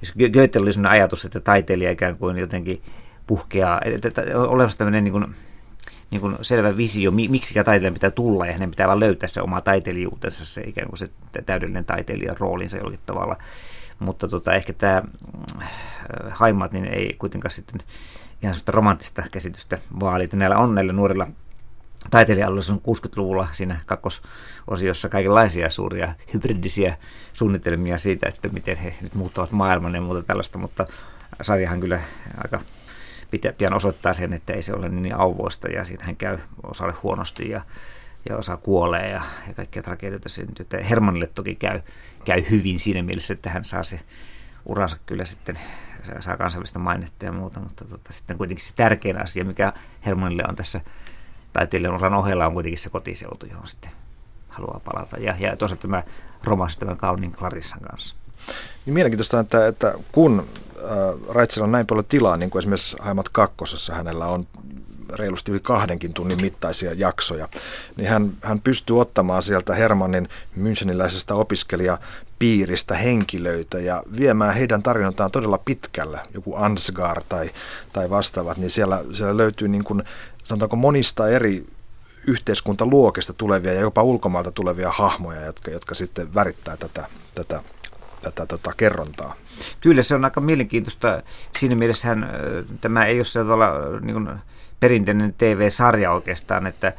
jos 0.00 0.14
Goethe 0.32 0.58
oli 0.58 0.72
sellainen 0.72 1.00
ajatus, 1.00 1.24
että 1.24 1.40
taiteilija 1.40 1.90
ikään 1.90 2.16
kuin 2.16 2.36
jotenkin 2.36 2.82
puhkeaa, 3.26 3.80
että 3.84 4.22
on 4.34 4.48
olemassa 4.48 4.78
tämmöinen 4.78 5.04
niin 5.04 5.12
kuin, 5.12 5.34
niin 6.10 6.20
kuin 6.20 6.36
selvä 6.42 6.76
visio, 6.76 7.10
miksi 7.10 7.54
taiteilijan 7.54 7.94
pitää 7.94 8.10
tulla 8.10 8.46
ja 8.46 8.52
hänen 8.52 8.70
pitää 8.70 8.86
vaan 8.86 9.00
löytää 9.00 9.28
se 9.28 9.42
oma 9.42 9.60
taiteilijuutensa, 9.60 10.44
se 10.44 10.60
ikään 10.60 10.88
kuin 10.88 10.98
se 10.98 11.10
täydellinen 11.46 11.84
taiteilijan 11.84 12.36
roolinsa 12.38 12.76
jollakin 12.76 13.00
tavalla. 13.06 13.36
Mutta 13.98 14.28
tota, 14.28 14.54
ehkä 14.54 14.72
tämä 14.72 15.02
äh, 15.62 15.70
Haimat 16.30 16.72
niin 16.72 16.84
ei 16.84 17.16
kuitenkaan 17.18 17.50
sitten 17.50 17.80
ihan 18.42 18.54
sellaista 18.54 18.72
romanttista 18.72 19.22
käsitystä 19.32 19.78
vaali. 20.00 20.28
Näillä 20.32 20.56
on 20.56 20.74
näillä 20.74 20.92
nuorilla 20.92 21.26
taiteilijalla 22.10 22.60
on 22.70 22.96
60-luvulla 22.96 23.48
siinä 23.52 23.80
kakkososiossa 23.86 25.08
kaikenlaisia 25.08 25.70
suuria 25.70 26.14
hybridisiä 26.34 26.96
suunnitelmia 27.32 27.98
siitä, 27.98 28.28
että 28.28 28.48
miten 28.48 28.76
he 28.76 28.94
nyt 29.00 29.14
muuttavat 29.14 29.52
maailman 29.52 29.94
ja 29.94 30.00
muuta 30.00 30.22
tällaista, 30.22 30.58
mutta 30.58 30.86
sarjahan 31.42 31.80
kyllä 31.80 32.00
aika 32.44 32.60
pian 33.58 33.74
osoittaa 33.74 34.12
sen, 34.12 34.32
että 34.32 34.52
ei 34.52 34.62
se 34.62 34.74
ole 34.74 34.88
niin 34.88 35.14
auvoista 35.14 35.68
ja 35.68 35.84
siinähän 35.84 36.16
käy 36.16 36.38
osalle 36.62 36.92
huonosti 37.02 37.50
ja, 37.50 37.60
ja 38.28 38.36
osa 38.36 38.56
kuolee 38.56 39.10
ja, 39.10 39.22
ja 39.48 39.54
kaikkia 39.54 39.82
tragedioita 39.82 40.28
syntyy. 40.28 40.62
Että 40.62 40.84
Hermanille 40.84 41.26
toki 41.26 41.54
käy, 41.54 41.80
käy 42.24 42.44
hyvin 42.50 42.78
siinä 42.78 43.02
mielessä, 43.02 43.34
että 43.34 43.50
hän 43.50 43.64
saa 43.64 43.84
se 43.84 44.00
uransa 44.66 44.96
kyllä 45.06 45.24
sitten 45.24 45.58
saa 46.20 46.36
kansainvälistä 46.36 46.78
mainetta 46.78 47.24
ja 47.24 47.32
muuta, 47.32 47.60
mutta 47.60 47.84
tota, 47.84 48.12
sitten 48.12 48.38
kuitenkin 48.38 48.64
se 48.64 48.72
tärkein 48.76 49.22
asia, 49.22 49.44
mikä 49.44 49.72
Hermanille 50.06 50.42
on 50.48 50.56
tässä 50.56 50.80
taiteilijan 51.52 51.94
uran 51.94 52.14
ohella, 52.14 52.46
on 52.46 52.52
kuitenkin 52.52 52.78
se 52.78 52.90
kotiseutu, 52.90 53.46
johon 53.46 53.68
sitten 53.68 53.90
haluaa 54.48 54.80
palata. 54.84 55.16
Ja, 55.16 55.34
ja 55.38 55.56
toisaalta 55.56 55.82
tämä 55.82 56.02
romanssi 56.44 56.78
tämän 56.78 56.96
kauniin 56.96 57.32
Clarissan 57.32 57.80
kanssa. 57.80 58.16
Niin 58.86 58.94
mielenkiintoista, 58.94 59.40
että, 59.40 59.66
että 59.66 59.94
kun 60.12 60.48
äh, 60.78 60.88
Raitsilla 61.28 61.64
on 61.64 61.72
näin 61.72 61.86
paljon 61.86 62.04
tilaa, 62.04 62.36
niin 62.36 62.50
kuin 62.50 62.60
esimerkiksi 62.60 62.96
Haimat 63.00 63.28
kakkosessa 63.28 63.94
hänellä 63.94 64.26
on 64.26 64.46
reilusti 65.12 65.50
yli 65.52 65.60
kahdenkin 65.60 66.12
tunnin 66.12 66.40
mittaisia 66.40 66.92
jaksoja, 66.92 67.48
niin 67.96 68.08
hän, 68.08 68.32
hän 68.42 68.60
pystyy 68.60 69.00
ottamaan 69.00 69.42
sieltä 69.42 69.74
Hermannin 69.74 70.28
müncheniläisestä 70.56 71.34
opiskelijapiiristä 71.34 72.94
henkilöitä 72.94 73.78
ja 73.78 74.02
viemään 74.16 74.54
heidän 74.54 74.82
tarinontaan 74.82 75.30
todella 75.30 75.58
pitkälle, 75.58 76.20
joku 76.34 76.56
Ansgar 76.56 77.22
tai, 77.28 77.50
tai 77.92 78.10
vastaavat, 78.10 78.56
niin 78.56 78.70
siellä, 78.70 79.04
siellä 79.12 79.36
löytyy 79.36 79.68
niin 79.68 79.84
kuin, 79.84 80.02
sanotaanko 80.44 80.76
monista 80.76 81.28
eri 81.28 81.66
yhteiskuntaluokista 82.26 83.32
tulevia 83.32 83.72
ja 83.72 83.80
jopa 83.80 84.02
ulkomailta 84.02 84.52
tulevia 84.52 84.90
hahmoja, 84.90 85.44
jotka, 85.44 85.70
jotka 85.70 85.94
sitten 85.94 86.34
värittää 86.34 86.76
tätä, 86.76 87.06
tätä 87.34 87.62
tätä 88.22 88.46
tota, 88.46 88.72
kerrontaa. 88.76 89.34
Kyllä 89.80 90.02
se 90.02 90.14
on 90.14 90.24
aika 90.24 90.40
mielenkiintoista. 90.40 91.22
Siinä 91.58 91.74
mielessä 91.74 92.16
tämä 92.80 93.04
ei 93.04 93.18
ole 93.18 93.24
se 93.24 93.40
niin 94.00 94.14
kuin 94.14 94.28
perinteinen 94.80 95.34
TV-sarja 95.38 96.12
oikeastaan, 96.12 96.66
että, 96.66 96.92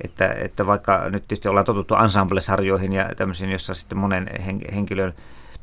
että, 0.00 0.32
että 0.32 0.66
vaikka 0.66 1.10
nyt 1.10 1.22
tietysti 1.22 1.48
ollaan 1.48 1.66
totuttu 1.66 1.94
ensemble-sarjoihin 1.94 2.92
ja 2.92 3.14
tämmöisiin, 3.16 3.50
jossa 3.50 3.74
sitten 3.74 3.98
monen 3.98 4.30
henkilön 4.74 5.14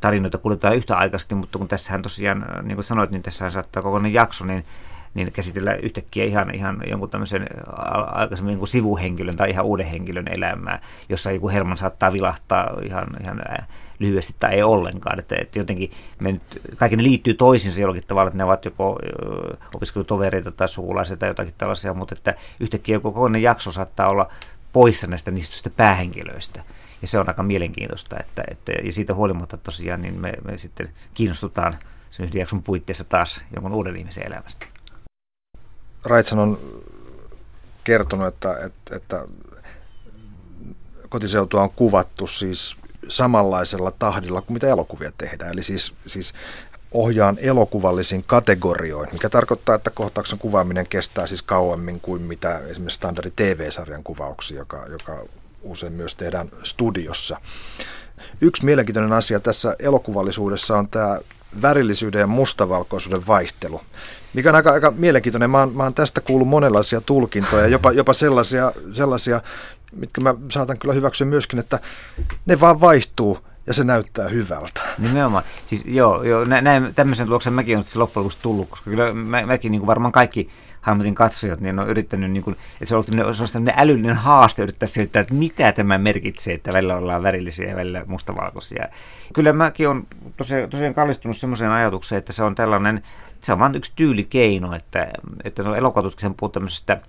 tarinoita 0.01 0.37
kuljetaan 0.37 0.75
yhtäaikaisesti, 0.75 1.35
mutta 1.35 1.57
kun 1.57 1.67
tässähän 1.67 2.01
tosiaan, 2.01 2.45
niin 2.63 2.75
kuin 2.75 2.85
sanoit, 2.85 3.11
niin 3.11 3.23
tässä 3.23 3.49
saattaa 3.49 3.83
kokonainen 3.83 4.13
jakso, 4.13 4.45
niin 4.45 4.65
niin 5.13 5.31
käsitellä 5.31 5.73
yhtäkkiä 5.73 6.23
ihan, 6.23 6.55
ihan 6.55 6.81
jonkun 6.89 7.09
tämmöisen 7.09 7.47
aikaisemmin 8.05 8.57
niin 8.57 8.67
sivuhenkilön 8.67 9.35
tai 9.35 9.49
ihan 9.49 9.65
uuden 9.65 9.85
henkilön 9.85 10.27
elämää, 10.27 10.79
jossa 11.09 11.31
joku 11.31 11.49
Herman 11.49 11.77
saattaa 11.77 12.13
vilahtaa 12.13 12.71
ihan, 12.83 13.07
ihan 13.21 13.41
lyhyesti 13.99 14.35
tai 14.39 14.53
ei 14.53 14.63
ollenkaan. 14.63 15.19
Että, 15.19 15.35
että 15.41 15.59
jotenkin 15.59 15.91
me 16.19 16.31
nyt, 16.31 16.41
kaikki 16.75 16.95
ne 16.95 17.03
liittyy 17.03 17.33
toisiinsa 17.33 17.81
jollakin 17.81 18.03
tavalla, 18.07 18.27
että 18.27 18.37
ne 18.37 18.43
ovat 18.43 18.65
joko 18.65 18.99
opiskelutovereita 19.75 20.51
tai 20.51 20.69
sukulaisia 20.69 21.17
tai 21.17 21.29
jotakin 21.29 21.53
tällaisia, 21.57 21.93
mutta 21.93 22.15
että 22.15 22.35
yhtäkkiä 22.59 22.95
joku 22.95 23.11
kokonainen 23.11 23.41
jakso 23.41 23.71
saattaa 23.71 24.09
olla 24.09 24.29
poissa 24.73 25.07
näistä 25.07 25.31
niistä 25.31 25.69
päähenkilöistä. 25.69 26.63
Ja 27.01 27.07
se 27.07 27.19
on 27.19 27.27
aika 27.27 27.43
mielenkiintoista, 27.43 28.19
että, 28.19 28.43
että 28.51 28.71
ja 28.71 28.91
siitä 28.91 29.13
huolimatta 29.13 29.57
tosiaan 29.57 30.01
niin 30.01 30.21
me, 30.21 30.33
me 30.43 30.57
sitten 30.57 30.89
kiinnostutaan 31.13 31.77
sen 32.11 32.25
yhden 32.25 32.39
jakson 32.39 32.63
puitteissa 32.63 33.03
taas 33.03 33.41
jonkun 33.55 33.73
uuden 33.73 33.95
ihmisen 33.95 34.27
elämästä. 34.27 34.65
Raitsan 36.05 36.39
on 36.39 36.59
kertonut, 37.83 38.27
että, 38.27 38.57
että, 38.65 38.95
että 38.95 39.25
kotiseutua 41.09 41.63
on 41.63 41.69
kuvattu 41.69 42.27
siis 42.27 42.77
samanlaisella 43.07 43.91
tahdilla 43.91 44.41
kuin 44.41 44.53
mitä 44.53 44.67
elokuvia 44.67 45.11
tehdään. 45.17 45.53
Eli 45.53 45.63
siis, 45.63 45.93
siis 46.05 46.33
ohjaan 46.91 47.37
elokuvallisin 47.41 48.23
kategorioin, 48.27 49.09
mikä 49.13 49.29
tarkoittaa, 49.29 49.75
että 49.75 49.89
kohtauksen 49.89 50.39
kuvaaminen 50.39 50.87
kestää 50.87 51.27
siis 51.27 51.41
kauemmin 51.41 51.99
kuin 51.99 52.21
mitä 52.21 52.57
esimerkiksi 52.57 52.95
standardi 52.95 53.31
TV-sarjan 53.35 54.03
kuvauksia, 54.03 54.57
joka, 54.57 54.85
joka 54.89 55.25
usein 55.61 55.93
myös 55.93 56.15
tehdään 56.15 56.49
studiossa. 56.63 57.37
Yksi 58.41 58.65
mielenkiintoinen 58.65 59.13
asia 59.13 59.39
tässä 59.39 59.75
elokuvallisuudessa 59.79 60.77
on 60.77 60.87
tämä 60.87 61.19
värillisyyden 61.61 62.19
ja 62.19 62.27
mustavalkoisuuden 62.27 63.27
vaihtelu, 63.27 63.81
mikä 64.33 64.49
on 64.49 64.55
aika, 64.55 64.71
aika 64.71 64.91
mielenkiintoinen. 64.91 65.49
Mä 65.49 65.59
oon, 65.59 65.75
mä 65.75 65.83
oon 65.83 65.93
tästä 65.93 66.21
kuullut 66.21 66.47
monenlaisia 66.47 67.01
tulkintoja, 67.01 67.67
jopa, 67.67 67.91
jopa 67.91 68.13
sellaisia, 68.13 68.71
sellaisia, 68.93 69.41
mitkä 69.95 70.21
mä 70.21 70.35
saatan 70.51 70.77
kyllä 70.77 70.93
hyväksyä 70.93 71.27
myöskin, 71.27 71.59
että 71.59 71.79
ne 72.45 72.59
vaan 72.59 72.81
vaihtuu 72.81 73.39
ja 73.67 73.73
se 73.73 73.83
näyttää 73.83 74.27
hyvältä. 74.27 74.81
Nimenomaan. 74.97 75.43
Siis 75.65 75.83
joo, 75.85 76.23
joo 76.23 76.45
näin, 76.45 76.95
tämmöisen 76.95 77.27
tuloksen 77.27 77.53
mäkin 77.53 77.77
olen 77.77 77.85
loppujen 77.95 78.23
lopuksi 78.23 78.39
tullut, 78.41 78.69
koska 78.69 78.89
kyllä 78.89 79.13
mä, 79.13 79.45
mäkin 79.45 79.71
niin 79.71 79.79
kuin 79.79 79.87
varmaan 79.87 80.11
kaikki 80.11 80.49
Hamletin 80.81 81.15
katsojat, 81.15 81.59
niin 81.59 81.79
on 81.79 81.89
yrittänyt, 81.89 82.31
niin 82.31 82.43
kuin, 82.43 82.55
että 82.73 82.85
se 82.85 82.95
on 82.95 83.03
ollut 83.17 83.35
se 83.35 83.57
on 83.57 83.69
älyllinen 83.77 84.15
haaste 84.15 84.63
yrittää 84.63 84.87
selittää, 84.87 85.21
että 85.21 85.33
mitä 85.33 85.71
tämä 85.71 85.97
merkitsee, 85.97 86.53
että 86.53 86.73
välillä 86.73 86.95
ollaan 86.95 87.23
värillisiä 87.23 87.69
ja 87.69 87.75
välillä 87.75 88.03
mustavalkoisia. 88.07 88.87
Kyllä 89.33 89.53
mäkin 89.53 89.89
olen 89.89 90.07
tosiaan, 90.37 90.69
tosiaan 90.69 90.93
kallistunut 90.93 91.37
semmoiseen 91.37 91.71
ajatukseen, 91.71 92.19
että 92.19 92.33
se 92.33 92.43
on 92.43 92.55
tällainen, 92.55 93.03
se 93.41 93.53
on 93.53 93.59
vain 93.59 93.75
yksi 93.75 93.93
tyylikeino, 93.95 94.75
että, 94.75 95.07
että 95.43 95.63
no 95.63 95.75
elokuvatutkijat 95.75 96.37
puhuu 96.37 96.51
tämmöisestä, 96.51 97.01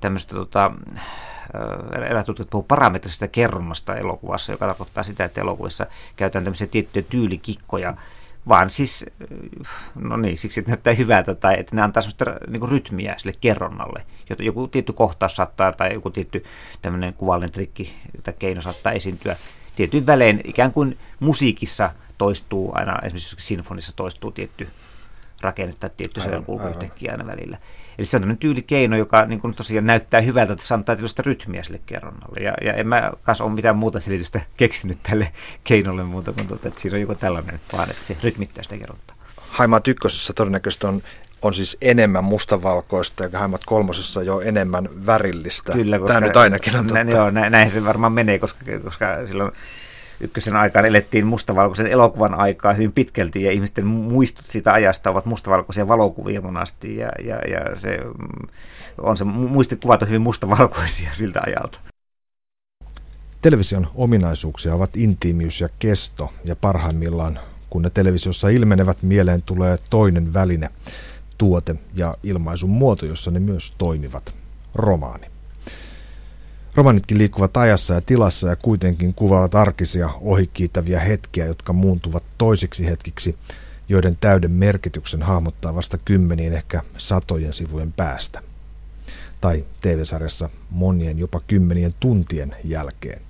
tämmöistä 0.00 0.34
tota, 0.34 0.72
eräät 1.92 2.26
tutkijat 2.26 2.50
puhuu 2.50 2.64
parametrisesta 2.68 3.28
kerronnasta 3.28 3.96
elokuvassa, 3.96 4.52
joka 4.52 4.66
tarkoittaa 4.66 5.02
sitä, 5.02 5.24
että 5.24 5.40
elokuvissa 5.40 5.86
käytetään 6.16 6.44
tämmöisiä 6.44 6.66
tiettyjä 6.66 7.02
tyylikikkoja, 7.02 7.94
vaan 8.48 8.70
siis, 8.70 9.06
no 9.94 10.16
niin, 10.16 10.38
siksi 10.38 10.60
että 10.60 10.70
näyttää 10.70 10.92
hyvältä 10.92 11.34
tai 11.34 11.60
että 11.60 11.76
ne 11.76 11.82
antaa 11.82 12.02
sellaista 12.02 12.24
niin 12.48 12.68
rytmiä 12.68 13.14
sille 13.18 13.34
kerronnalle. 13.40 14.06
Joku 14.38 14.68
tietty 14.68 14.92
kohtaus 14.92 15.36
saattaa 15.36 15.72
tai 15.72 15.94
joku 15.94 16.10
tietty 16.10 16.44
tämmöinen 16.82 17.14
kuvallinen 17.14 17.52
trikki 17.52 17.94
tai 18.22 18.34
keino 18.38 18.60
saattaa 18.60 18.92
esiintyä 18.92 19.36
tietyin 19.76 20.06
välein, 20.06 20.40
ikään 20.44 20.72
kuin 20.72 20.98
musiikissa 21.20 21.90
toistuu 22.18 22.72
aina, 22.74 22.98
esimerkiksi 22.98 23.36
sinfonissa 23.38 23.92
toistuu 23.96 24.30
tietty 24.32 24.68
rakennetta 25.40 25.88
tietty 25.88 26.20
kulku 26.46 26.68
yhtäkkiä 26.68 27.12
aina 27.12 27.26
välillä. 27.26 27.58
Eli 27.98 28.06
se 28.06 28.16
on 28.16 28.22
tämmöinen 28.22 28.38
tyylikeino, 28.38 28.96
joka 28.96 29.26
niin 29.26 29.40
kuin 29.40 29.54
tosiaan 29.54 29.86
näyttää 29.86 30.20
hyvältä, 30.20 30.52
että 30.52 30.64
se 30.64 30.74
antaa 30.74 30.96
tietysti 30.96 31.22
rytmiä 31.22 31.62
sille 31.62 31.80
kerronnalle. 31.86 32.40
Ja, 32.40 32.54
ja 32.62 32.72
en 32.72 32.88
mä 32.88 33.12
kanssa 33.22 33.44
ole 33.44 33.52
mitään 33.52 33.76
muuta 33.76 34.00
selitystä 34.00 34.40
keksinyt 34.56 34.98
tälle 35.02 35.32
keinolle 35.64 36.04
muuta 36.04 36.32
kuin 36.32 36.46
tuota, 36.46 36.68
että 36.68 36.80
siinä 36.80 36.94
on 36.96 37.00
joku 37.00 37.14
tällainen, 37.14 37.60
vaan 37.72 37.90
että 37.90 38.04
se 38.04 38.16
rytmittää 38.22 38.62
sitä 38.62 38.78
kerrontaa. 38.78 39.16
Haimaat 39.36 39.88
ykkösessä 39.88 40.32
todennäköisesti 40.32 40.86
on 40.86 41.02
on 41.42 41.54
siis 41.54 41.76
enemmän 41.80 42.24
mustavalkoista 42.24 43.24
ja 43.24 43.38
Haimat 43.38 43.64
kolmosessa 43.64 44.22
jo 44.22 44.40
enemmän 44.40 44.88
värillistä. 45.06 45.72
Kyllä, 45.72 45.98
koska 45.98 46.14
Tämä 46.14 46.26
nyt 46.26 46.36
ainakin 46.36 46.76
on 46.76 46.86
totta. 46.86 47.04
Näin, 47.04 47.08
joo, 47.08 47.30
näin 47.30 47.70
se 47.70 47.84
varmaan 47.84 48.12
menee, 48.12 48.38
koska, 48.38 48.64
koska 48.84 49.26
silloin 49.26 49.52
ykkösen 50.20 50.56
aikaan 50.56 50.86
elettiin 50.86 51.26
mustavalkoisen 51.26 51.86
elokuvan 51.86 52.34
aikaa 52.34 52.72
hyvin 52.72 52.92
pitkälti 52.92 53.42
ja 53.42 53.52
ihmisten 53.52 53.86
muistut 53.86 54.46
siitä 54.48 54.72
ajasta 54.72 55.10
ovat 55.10 55.26
mustavalkoisia 55.26 55.88
valokuvia 55.88 56.40
monasti 56.40 56.96
ja, 56.96 57.10
ja, 57.24 57.36
ja 57.36 57.76
se 57.76 57.96
mm, 57.96 58.48
on 58.98 59.16
se 59.16 59.24
muistikuvat 59.24 60.02
on 60.02 60.08
hyvin 60.08 60.22
mustavalkoisia 60.22 61.10
siltä 61.12 61.40
ajalta. 61.46 61.80
Television 63.42 63.86
ominaisuuksia 63.94 64.74
ovat 64.74 64.96
intiimiys 64.96 65.60
ja 65.60 65.68
kesto 65.78 66.32
ja 66.44 66.56
parhaimmillaan 66.56 67.38
kun 67.70 67.82
ne 67.82 67.90
televisiossa 67.90 68.48
ilmenevät, 68.48 69.02
mieleen 69.02 69.42
tulee 69.42 69.78
toinen 69.90 70.34
väline, 70.34 70.68
tuote 71.38 71.74
ja 71.94 72.14
ilmaisun 72.22 72.70
muoto, 72.70 73.06
jossa 73.06 73.30
ne 73.30 73.40
myös 73.40 73.74
toimivat, 73.78 74.34
romaani. 74.74 75.26
Romanitkin 76.74 77.18
liikkuvat 77.18 77.56
ajassa 77.56 77.94
ja 77.94 78.00
tilassa 78.00 78.48
ja 78.48 78.56
kuitenkin 78.56 79.14
kuvaavat 79.14 79.54
arkisia 79.54 80.10
ohikiitäviä 80.20 81.00
hetkiä, 81.00 81.46
jotka 81.46 81.72
muuntuvat 81.72 82.22
toisiksi 82.38 82.86
hetkiksi, 82.86 83.36
joiden 83.88 84.16
täyden 84.20 84.50
merkityksen 84.50 85.22
hahmottaa 85.22 85.74
vasta 85.74 85.98
kymmenien 85.98 86.52
ehkä 86.52 86.82
satojen 86.98 87.52
sivujen 87.52 87.92
päästä. 87.92 88.42
Tai 89.40 89.64
TV-sarjassa 89.80 90.50
monien 90.70 91.18
jopa 91.18 91.40
kymmenien 91.46 91.94
tuntien 92.00 92.56
jälkeen. 92.64 93.22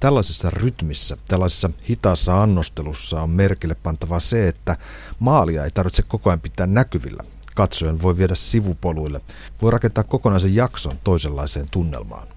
Tällaisessa 0.00 0.50
rytmissä, 0.50 1.16
tällaisessa 1.28 1.70
hitaassa 1.88 2.42
annostelussa 2.42 3.22
on 3.22 3.30
merkille 3.30 3.74
pantava 3.74 4.20
se, 4.20 4.48
että 4.48 4.76
maalia 5.18 5.64
ei 5.64 5.70
tarvitse 5.70 6.02
koko 6.02 6.30
ajan 6.30 6.40
pitää 6.40 6.66
näkyvillä. 6.66 7.24
Katsojan 7.54 8.02
voi 8.02 8.18
viedä 8.18 8.34
sivupoluille, 8.34 9.20
voi 9.62 9.70
rakentaa 9.70 10.04
kokonaisen 10.04 10.54
jakson 10.54 10.98
toisenlaiseen 11.04 11.68
tunnelmaan 11.70 12.33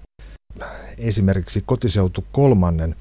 esimerkiksi 0.98 1.62
kotiseutu 1.66 2.24
kolmannen 2.32 2.94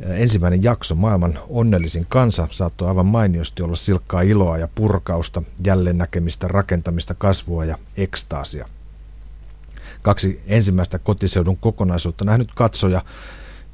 ensimmäinen 0.00 0.62
jakso 0.62 0.94
Maailman 0.94 1.38
onnellisin 1.48 2.06
kansa 2.08 2.48
saattoi 2.50 2.88
aivan 2.88 3.06
mainiosti 3.06 3.62
olla 3.62 3.76
silkkaa 3.76 4.20
iloa 4.20 4.58
ja 4.58 4.68
purkausta, 4.74 5.42
jälleen 5.64 5.98
näkemistä, 5.98 6.48
rakentamista, 6.48 7.14
kasvua 7.14 7.64
ja 7.64 7.78
ekstaasia. 7.96 8.68
Kaksi 10.02 10.42
ensimmäistä 10.46 10.98
kotiseudun 10.98 11.56
kokonaisuutta 11.56 12.24
nähnyt 12.24 12.50
katsoja, 12.54 13.04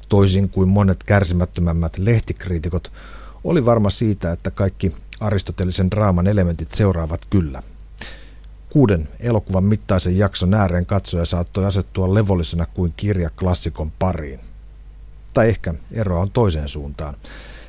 toisin 0.09 0.49
kuin 0.49 0.69
monet 0.69 1.03
kärsimättömämmät 1.03 1.97
lehtikriitikot, 1.97 2.91
oli 3.43 3.65
varma 3.65 3.89
siitä, 3.89 4.31
että 4.31 4.51
kaikki 4.51 4.95
aristotelisen 5.19 5.91
draaman 5.91 6.27
elementit 6.27 6.71
seuraavat 6.71 7.21
kyllä– 7.29 7.63
Kuuden 8.73 9.09
elokuvan 9.19 9.63
mittaisen 9.63 10.17
jakson 10.17 10.53
ääreen 10.53 10.85
katsoja 10.85 11.25
saattoi 11.25 11.65
asettua 11.65 12.13
levollisena 12.13 12.65
kuin 12.65 12.93
kirja 12.97 13.29
klassikon 13.29 13.91
pariin. 13.91 14.39
Tai 15.33 15.49
ehkä 15.49 15.73
eroa 15.91 16.21
on 16.21 16.31
toiseen 16.31 16.67
suuntaan. 16.67 17.15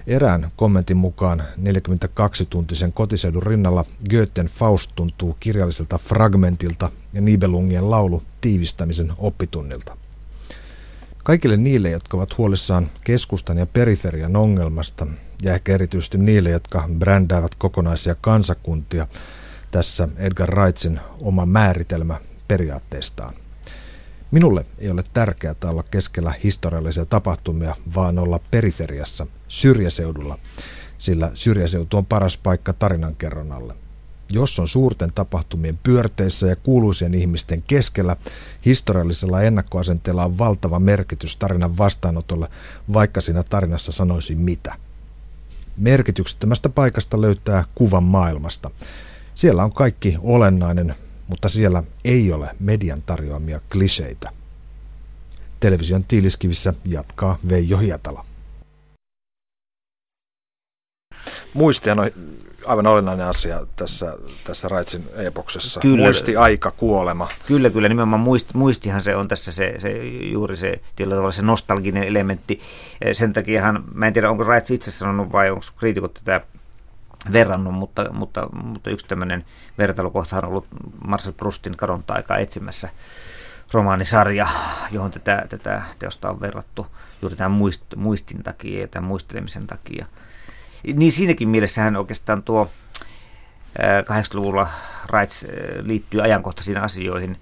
Erään 0.06 0.50
kommentin 0.56 0.96
mukaan 0.96 1.42
42-tuntisen 1.60 2.92
kotiseudun 2.92 3.42
rinnalla 3.42 3.84
Goethen 4.10 4.46
Faust 4.46 4.90
tuntuu 4.94 5.36
kirjalliselta 5.40 5.98
fragmentilta 5.98 6.90
ja 7.12 7.20
Nibelungien 7.20 7.90
laulu 7.90 8.22
tiivistämisen 8.40 9.12
oppitunnilta. 9.18 9.96
Kaikille 11.24 11.56
niille, 11.56 11.90
jotka 11.90 12.16
ovat 12.16 12.38
huolissaan 12.38 12.88
keskustan 13.04 13.58
ja 13.58 13.66
periferian 13.66 14.36
ongelmasta, 14.36 15.06
ja 15.42 15.54
ehkä 15.54 15.74
erityisesti 15.74 16.18
niille, 16.18 16.50
jotka 16.50 16.88
brändäävät 16.98 17.54
kokonaisia 17.54 18.14
kansakuntia, 18.14 19.06
tässä 19.74 20.08
Edgar 20.16 20.50
Wrightsin 20.50 21.00
oma 21.20 21.46
määritelmä 21.46 22.20
periaatteestaan. 22.48 23.34
Minulle 24.30 24.66
ei 24.78 24.90
ole 24.90 25.02
tärkeää 25.14 25.54
olla 25.64 25.82
keskellä 25.82 26.34
historiallisia 26.44 27.04
tapahtumia, 27.04 27.76
vaan 27.94 28.18
olla 28.18 28.40
periferiassa, 28.50 29.26
syrjäseudulla, 29.48 30.38
sillä 30.98 31.30
syrjäseutu 31.34 31.96
on 31.96 32.06
paras 32.06 32.36
paikka 32.38 32.72
tarinankerronnalle. 32.72 33.74
Jos 34.30 34.58
on 34.58 34.68
suurten 34.68 35.12
tapahtumien 35.14 35.78
pyörteissä 35.82 36.46
ja 36.46 36.56
kuuluisien 36.56 37.14
ihmisten 37.14 37.62
keskellä, 37.62 38.16
historiallisella 38.64 39.42
ennakkoasenteella 39.42 40.24
on 40.24 40.38
valtava 40.38 40.78
merkitys 40.78 41.36
tarinan 41.36 41.78
vastaanotolle, 41.78 42.48
vaikka 42.92 43.20
siinä 43.20 43.42
tarinassa 43.42 43.92
sanoisi 43.92 44.34
mitä. 44.34 44.74
Merkityksettömästä 45.76 46.68
paikasta 46.68 47.20
löytää 47.20 47.64
kuvan 47.74 48.04
maailmasta– 48.04 48.70
siellä 49.34 49.64
on 49.64 49.72
kaikki 49.72 50.16
olennainen, 50.22 50.94
mutta 51.28 51.48
siellä 51.48 51.82
ei 52.04 52.32
ole 52.32 52.48
median 52.60 53.02
tarjoamia 53.02 53.60
kliseitä. 53.72 54.30
Television 55.60 56.04
tiiliskivissä 56.04 56.74
jatkaa 56.84 57.38
Veijo 57.48 57.78
Hietala. 57.78 58.24
Muistihan 61.54 61.98
on 61.98 62.10
aivan 62.66 62.86
olennainen 62.86 63.26
asia 63.26 63.66
tässä, 63.76 64.16
tässä 64.44 64.68
Raitsin 64.68 65.04
epoksessa. 65.16 65.80
Kyllä, 65.80 66.04
Muisti, 66.04 66.36
aika, 66.36 66.70
kuolema. 66.70 67.28
Kyllä, 67.46 67.70
kyllä. 67.70 67.88
Nimenomaan 67.88 68.20
muist, 68.20 68.54
muistihan 68.54 69.02
se 69.02 69.16
on 69.16 69.28
tässä 69.28 69.52
se, 69.52 69.74
se 69.78 70.04
juuri 70.06 70.56
se, 70.56 70.80
tavalla 70.96 71.32
se 71.32 71.42
nostalginen 71.42 72.02
elementti. 72.02 72.60
Sen 73.12 73.32
takiahan, 73.32 73.84
mä 73.94 74.06
en 74.06 74.12
tiedä 74.12 74.30
onko 74.30 74.44
Raits 74.44 74.70
itse 74.70 74.90
sanonut 74.90 75.32
vai 75.32 75.50
onko 75.50 75.64
kriitikot 75.78 76.14
tätä 76.14 76.46
verrannut, 77.32 77.74
mutta, 77.74 78.12
mutta, 78.12 78.48
mutta 78.52 78.90
yksi 78.90 79.08
tämmöinen 79.08 79.44
vertailukohta 79.78 80.36
on 80.36 80.44
ollut 80.44 80.66
Marcel 81.06 81.32
Proustin 81.32 81.76
kadonta 81.76 82.14
aikaa 82.14 82.38
etsimässä 82.38 82.88
romaanisarja, 83.72 84.46
johon 84.90 85.10
tätä, 85.10 85.46
tätä 85.48 85.82
teosta 85.98 86.30
on 86.30 86.40
verrattu 86.40 86.86
juuri 87.22 87.36
tämän 87.36 87.50
muist, 87.50 87.84
muistin 87.96 88.42
takia 88.42 88.80
ja 88.80 88.88
tämän 88.88 89.08
muistelemisen 89.08 89.66
takia. 89.66 90.06
Niin 90.94 91.12
siinäkin 91.12 91.48
mielessähän 91.48 91.96
oikeastaan 91.96 92.42
tuo 92.42 92.70
80-luvulla 93.78 94.68
Rights 95.12 95.46
liittyy 95.80 96.22
ajankohtaisiin 96.22 96.78
asioihin 96.78 97.40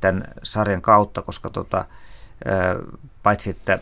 tämän 0.00 0.24
sarjan 0.42 0.82
kautta, 0.82 1.22
koska 1.22 1.50
tota, 1.50 1.84
paitsi 3.24 3.50
että 3.50 3.78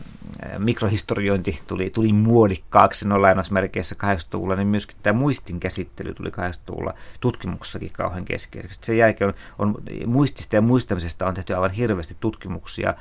mikrohistoriointi 0.57 1.61
tuli, 1.67 1.89
tuli 1.89 2.13
muodikkaaksi 2.13 3.07
no 3.07 3.21
lainausmerkeissä 3.21 3.95
80-luvulla, 4.03 4.55
niin 4.55 4.67
myöskin 4.67 4.97
tämä 5.03 5.19
muistin 5.19 5.59
käsittely 5.59 6.13
tuli 6.13 6.29
80-luvulla 6.29 6.93
tutkimuksessakin 7.19 7.91
kauhean 7.93 8.25
keskeiseksi. 8.25 8.79
Sen 8.83 8.97
jälkeen 8.97 9.27
on, 9.27 9.35
on 9.59 9.83
muistista 10.05 10.55
ja 10.55 10.61
muistamisesta 10.61 11.27
on 11.27 11.33
tehty 11.33 11.53
aivan 11.53 11.71
hirveästi 11.71 12.17
tutkimuksia, 12.19 12.93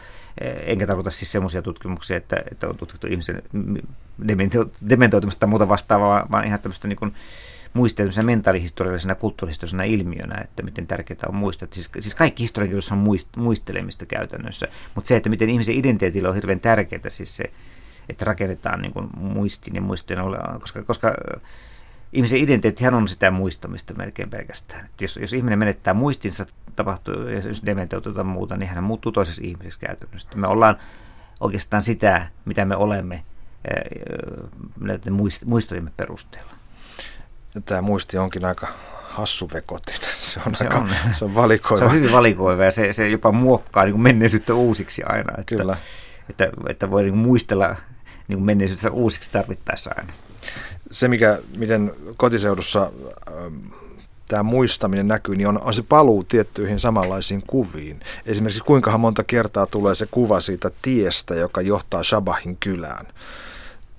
enkä 0.67 0.87
tarkoita 0.87 1.11
siis 1.11 1.33
semmoisia 1.33 1.63
tutkimuksia, 1.63 2.17
että, 2.17 2.37
että 2.51 2.69
on 2.69 2.77
tutkittu 2.77 3.07
ihmisen 3.07 3.43
dementoitumista 4.89 5.41
tai 5.41 5.49
muuta 5.49 5.69
vastaavaa, 5.69 6.27
vaan 6.31 6.45
ihan 6.45 6.61
tämmöistä 6.61 6.89
niin 6.89 6.99
kuin, 6.99 7.15
muistelmisena 7.75 8.27
mentaalihistoriallisena 8.27 9.15
kulttuurihistoriallisena 9.15 9.85
ilmiönä, 9.85 10.41
että 10.41 10.63
miten 10.63 10.87
tärkeää 10.87 11.21
on 11.29 11.35
muistaa. 11.35 11.69
Siis, 11.71 11.91
siis 12.01 12.15
kaikki 12.15 12.43
historiankirjoitus 12.43 12.93
on 12.93 12.99
muist, 12.99 13.37
muistelemista 13.37 14.07
käytännössä, 14.07 14.69
mutta 14.95 15.09
se, 15.09 15.17
että 15.17 15.31
miten 15.31 15.51
ihmisen 15.51 15.75
identiteetillä 15.75 16.29
on 16.29 16.35
hirveän 16.35 16.61
tärkeää, 16.61 17.09
siis 17.09 17.37
se, 17.37 17.45
että 18.09 18.25
rakennetaan 18.25 18.83
niin 18.83 18.93
kuin 18.93 19.09
muistin 19.17 19.75
ja 19.75 19.81
muistin, 19.81 20.19
koska, 20.61 20.83
koska 20.83 21.15
ihmisen 22.13 22.39
identiteettihän 22.39 22.95
on 22.95 23.09
sitä 23.09 23.31
muistamista 23.31 23.95
melkein 23.95 24.31
pelkästään. 24.31 24.89
Jos, 25.01 25.17
jos 25.17 25.33
ihminen 25.33 25.59
menettää 25.59 25.95
muistinsa, 25.95 26.47
tapahtuu, 26.77 27.29
jos 27.29 27.67
dementoituu 27.67 28.13
tai 28.13 28.25
muuta, 28.25 28.57
niin 28.57 28.69
hän 28.69 28.85
muuttuu 28.85 29.13
toisessa 29.13 29.43
ihmiseksi 29.45 29.81
käytännössä. 29.81 30.29
Me 30.35 30.47
ollaan 30.47 30.79
oikeastaan 31.41 31.83
sitä, 31.83 32.29
mitä 32.45 32.65
me 32.65 32.77
olemme 32.77 33.25
näiden 34.81 35.13
muistojemme 35.45 35.91
perusteella. 35.97 36.52
Ja 37.55 37.61
tämä 37.61 37.83
muisti 37.83 38.19
onkin 38.19 38.45
aika 38.45 38.67
hassuvekotin. 39.13 39.95
Se 40.21 40.41
on, 40.47 40.55
se 40.55 40.65
aika, 40.65 40.79
on. 40.79 40.89
Se 41.13 41.25
on 41.25 41.35
valikoiva. 41.35 41.79
Se 41.79 41.85
on 41.85 41.93
hyvin 41.93 42.13
valikoiva 42.13 42.65
ja 42.65 42.71
se, 42.71 42.93
se 42.93 43.09
jopa 43.09 43.33
muokkaa 43.33 43.85
niin 43.85 44.01
menneisyyttä 44.01 44.55
uusiksi 44.55 45.03
aina. 45.03 45.33
Että, 45.39 45.57
Kyllä. 45.57 45.77
Että, 46.31 46.51
että 46.69 46.91
voi 46.91 47.03
niin 47.03 47.17
muistella 47.17 47.77
niin 48.29 48.43
menneisyyttä 48.43 48.91
uusiksi 48.91 49.31
tarvittaessa 49.31 49.91
aina. 49.97 50.13
Se, 50.91 51.09
mikä, 51.09 51.39
miten 51.57 51.93
kotiseudussa 52.17 52.93
ähm, 53.29 53.55
tämä 54.29 54.43
muistaminen 54.43 55.09
näkyy, 55.09 55.37
niin 55.37 55.49
on, 55.49 55.61
on 55.63 55.75
se 55.75 55.83
paluu 55.83 56.25
tiettyihin 56.25 56.79
samanlaisiin 56.79 57.43
kuviin. 57.47 58.01
Esimerkiksi 58.27 58.63
kuinka 58.63 58.99
monta 58.99 59.25
kertaa 59.25 59.67
tulee 59.67 59.95
se 59.95 60.07
kuva 60.11 60.41
siitä 60.41 60.71
tiestä, 60.83 61.35
joka 61.35 61.61
johtaa 61.61 62.03
Shabahin 62.03 62.57
kylään 62.57 63.07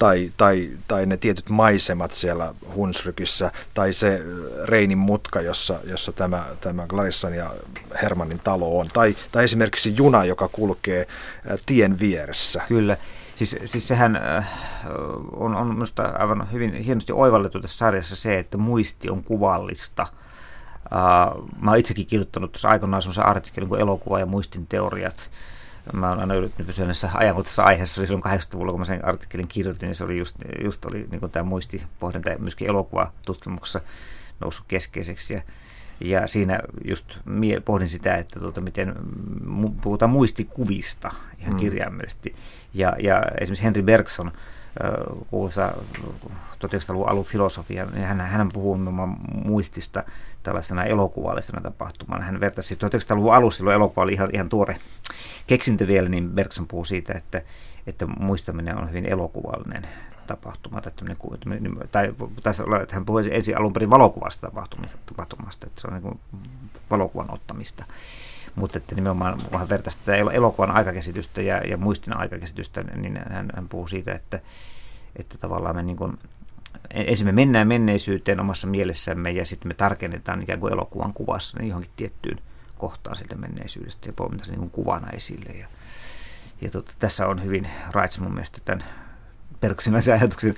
tai, 0.04 0.32
tai, 0.38 0.70
tai 0.88 1.06
ne 1.06 1.18
tietyt 1.18 1.50
maisemat 1.50 2.12
siellä 2.12 2.54
Hunsrykissä, 2.76 3.52
tai 3.74 3.94
se 3.94 4.22
Reinin 4.66 4.98
mutka, 4.98 5.42
jossa, 5.42 5.80
jossa 5.84 6.12
tämä, 6.12 6.46
tämä 6.62 6.88
Glarissan 6.88 7.34
ja 7.34 7.52
Hermannin 8.02 8.40
talo 8.40 8.80
on, 8.80 8.88
tai, 8.94 9.16
tai 9.32 9.44
esimerkiksi 9.44 9.94
juna, 9.98 10.26
joka 10.26 10.48
kulkee 10.48 11.08
tien 11.66 12.00
vieressä. 12.00 12.62
Kyllä. 12.68 12.98
Siis, 13.36 13.56
siis 13.66 13.88
sehän 13.88 14.20
on, 15.36 15.56
on 15.56 15.68
minusta 15.68 16.04
aivan 16.04 16.52
hyvin 16.52 16.74
hienosti 16.74 17.14
oivallettu 17.14 17.60
tässä 17.60 17.78
sarjassa 17.78 18.16
se, 18.16 18.40
että 18.40 18.58
muisti 18.58 19.10
on 19.10 19.24
kuvallista. 19.24 20.08
mä 21.62 21.72
olen 21.72 21.80
itsekin 21.80 22.08
kirjoittanut 22.08 22.52
tuossa 22.52 22.70
aikoinaan 22.70 23.02
sellaisen 23.02 23.26
artikkelin 23.26 23.70
kuin 23.70 23.82
elokuva 23.82 24.20
ja 24.20 24.26
muistin 24.26 24.68
teoriat, 24.68 25.30
mä 25.94 26.10
oon 26.10 26.20
aina 26.20 26.34
yrittänyt 26.34 26.68
pysyä 26.68 26.86
näissä 26.86 27.10
ajankohtaisessa 27.14 27.64
aiheessa, 27.64 28.02
oli 28.02 28.08
silloin 28.08 28.40
80-luvulla, 28.40 28.72
kun 28.72 28.82
mä 28.82 28.86
sen 28.86 29.06
artikkelin 29.06 29.48
kirjoitin, 29.48 29.88
niin 29.88 29.96
se 29.96 30.04
oli 30.04 30.18
just, 30.18 30.36
just 30.64 30.86
oli 30.86 31.08
niin 31.12 31.32
tämä 31.32 31.44
muistipohdinta 31.44 32.30
myöskin 32.40 32.70
elokuvatutkimuksessa 32.70 33.82
noussut 34.40 34.66
keskeiseksi. 34.68 35.34
Ja, 35.34 35.42
ja 36.02 36.28
siinä 36.28 36.60
just 36.86 37.18
mie, 37.26 37.60
pohdin 37.60 37.88
sitä, 37.88 38.16
että 38.16 38.40
tuota, 38.40 38.62
miten 38.62 38.96
puhutaan 39.82 40.12
muistikuvista 40.12 41.12
ihan 41.40 41.54
mm. 41.54 41.60
kirjaimellisesti. 41.60 42.36
Ja, 42.74 42.96
ja 43.00 43.22
esimerkiksi 43.42 43.64
Henry 43.64 43.82
Bergson, 43.82 44.32
kuuluisa 45.30 45.74
1900-luvun 46.66 47.10
alun 47.10 47.26
filosofia, 47.26 47.86
niin 47.86 48.06
hän, 48.06 48.22
hän 48.22 48.50
puhuu 48.54 48.78
muistista 49.46 50.04
tällaisena 50.44 50.84
elokuvallisena 50.84 51.62
tapahtumana. 51.62 52.24
Hän 52.24 52.40
vertasi 52.40 52.68
siis 52.68 52.80
1900-luvun 52.80 53.34
alussa, 53.34 53.58
silloin 53.58 53.76
elokuva 53.76 54.04
oli 54.04 54.14
ihan, 54.14 54.30
ihan 54.34 54.50
tuore 54.50 54.78
keksintö 55.48 55.88
vielä, 55.88 56.10
niin 56.10 56.30
Bergson 56.30 56.68
puhuu 56.68 56.86
siitä, 56.86 57.14
että, 57.14 57.42
että 57.88 58.06
muistaminen 58.06 58.78
on 58.78 58.90
hyvin 58.90 59.06
elokuvallinen 59.06 59.88
tapahtuma. 60.28 60.82
Tai, 60.82 60.92
tai 61.92 62.14
tässä 62.44 62.64
että 62.82 62.96
hän 62.96 63.06
puhui 63.06 63.24
ensin 63.32 63.58
alun 63.58 63.74
perin 63.74 63.90
valokuvasta 63.90 64.48
tapahtumasta, 64.48 64.98
tapahtumasta 65.06 65.68
että 65.68 65.82
se 65.82 65.88
on 65.88 65.94
niin 65.94 66.20
valokuvan 66.90 67.34
ottamista. 67.34 67.86
Mutta 68.56 68.78
että 68.78 68.96
nimenomaan 68.96 69.42
hän 69.54 69.70
vertaisi 69.70 69.98
tätä 69.98 70.16
elokuvan 70.16 70.72
aikakäsitystä 70.72 71.42
ja, 71.42 71.58
ja 71.58 71.78
muistin 71.78 72.18
aikakäsitystä, 72.18 72.84
niin 72.84 73.20
hän, 73.30 73.50
hän 73.56 73.70
puhuu 73.70 73.88
siitä, 73.88 74.14
että, 74.14 74.40
että 75.16 75.38
tavallaan 75.38 75.76
me 75.76 75.84
niin 75.84 75.98
kuin, 75.98 76.18
ensin 76.94 77.28
me 77.28 77.32
mennään 77.32 77.68
menneisyyteen 77.68 78.40
omassa 78.40 78.68
mielessämme 78.68 79.32
ja 79.32 79.46
sitten 79.46 79.68
me 79.68 79.74
tarkennetaan 79.74 80.42
ikään 80.42 80.60
kuin 80.60 80.74
elokuvan 80.74 81.14
kuvassa 81.14 81.60
niin 81.60 81.70
johonkin 81.70 81.92
tiettyyn 81.96 82.40
kohtaan 82.78 83.16
sieltä 83.16 83.36
menneisyydestä 83.36 84.10
ja 84.10 84.14
poimitaan 84.14 84.46
se 84.46 84.52
niin 84.52 84.60
kuin 84.60 84.72
kuvana 84.72 85.10
esille. 85.10 85.50
Ja, 85.50 85.68
ja 86.62 86.70
tota, 86.70 86.92
tässä 87.00 87.28
on 87.28 87.44
hyvin 87.44 87.68
Raits 87.92 88.20
mun 88.20 88.32
mielestä 88.32 88.58
tämän 88.66 88.84
perkuksinaisen 89.60 90.14
ajatuksen 90.14 90.56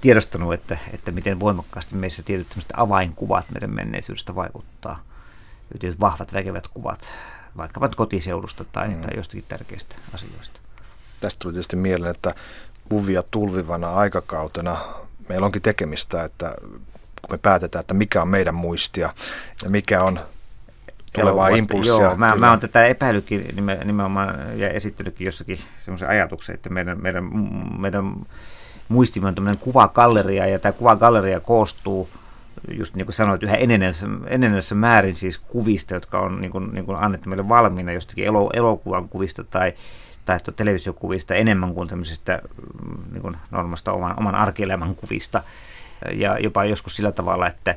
tiedostanut, 0.00 0.54
että, 0.54 0.78
että 0.92 1.12
miten 1.12 1.40
voimakkaasti 1.40 1.94
meissä 1.94 2.22
tietyt 2.22 2.46
avainkuvat 2.74 3.50
meidän 3.50 3.70
menneisyydestä 3.70 4.34
vaikuttaa. 4.34 5.02
Tietyt 5.80 6.00
vahvat 6.00 6.32
väkevät 6.32 6.68
kuvat, 6.68 7.12
vaikkapa 7.56 7.88
kotiseudusta 7.88 8.64
tai, 8.64 8.88
mm. 8.88 9.00
tai 9.00 9.16
jostakin 9.16 9.44
tärkeistä 9.48 9.96
asioista. 10.12 10.60
Tästä 11.20 11.38
tuli 11.42 11.52
tietysti 11.52 11.76
mieleen, 11.76 12.10
että 12.10 12.34
kuvia 12.88 13.22
tulvivana 13.30 13.94
aikakautena 13.94 15.05
meillä 15.28 15.46
onkin 15.46 15.62
tekemistä, 15.62 16.24
että 16.24 16.54
kun 17.22 17.34
me 17.34 17.38
päätetään, 17.38 17.80
että 17.80 17.94
mikä 17.94 18.22
on 18.22 18.28
meidän 18.28 18.54
muistia 18.54 19.14
ja 19.64 19.70
mikä 19.70 20.02
on 20.02 20.20
tulevaa 21.12 21.48
impulssia. 21.48 21.94
Joo, 21.94 22.16
mä, 22.16 22.36
mä 22.36 22.50
oon 22.50 22.60
tätä 22.60 22.86
epäilykin 22.86 23.46
nimenomaan 23.84 24.58
ja 24.58 24.70
esittänytkin 24.70 25.24
jossakin 25.24 25.58
semmoisen 25.80 26.08
ajatuksen, 26.08 26.54
että 26.54 26.70
meidän, 26.70 27.02
meidän, 27.02 27.30
meidän 27.78 28.14
muistimme 28.88 29.28
on 29.28 29.34
tämmöinen 29.34 29.58
kuvagalleria 29.58 30.46
ja 30.46 30.58
tämä 30.58 30.72
kuvagalleria 30.72 31.40
koostuu 31.40 32.08
just 32.70 32.94
niin 32.94 33.06
kuin 33.06 33.14
sanoit, 33.14 33.42
yhä 33.42 33.56
enenevässä 34.26 34.74
määrin 34.74 35.14
siis 35.14 35.38
kuvista, 35.38 35.94
jotka 35.94 36.20
on 36.20 36.40
niin 36.40 36.50
kuin, 36.50 36.74
niin 36.74 36.84
kuin 36.84 36.98
annettu 36.98 37.28
meille 37.28 37.48
valmiina 37.48 37.92
jostakin 37.92 38.24
elo, 38.24 38.50
elokuvan 38.54 39.08
kuvista 39.08 39.44
tai, 39.44 39.72
tai 40.24 40.38
televisiokuvista 40.56 41.34
enemmän 41.34 41.74
kuin 41.74 41.88
tämmöisistä 41.88 42.42
kuin 43.26 43.36
normasta 43.50 43.92
oman, 43.92 44.14
oman 44.18 44.34
arkielämän 44.34 44.94
kuvista. 44.94 45.42
Ja 46.14 46.38
jopa 46.38 46.64
joskus 46.64 46.96
sillä 46.96 47.12
tavalla, 47.12 47.46
että, 47.46 47.74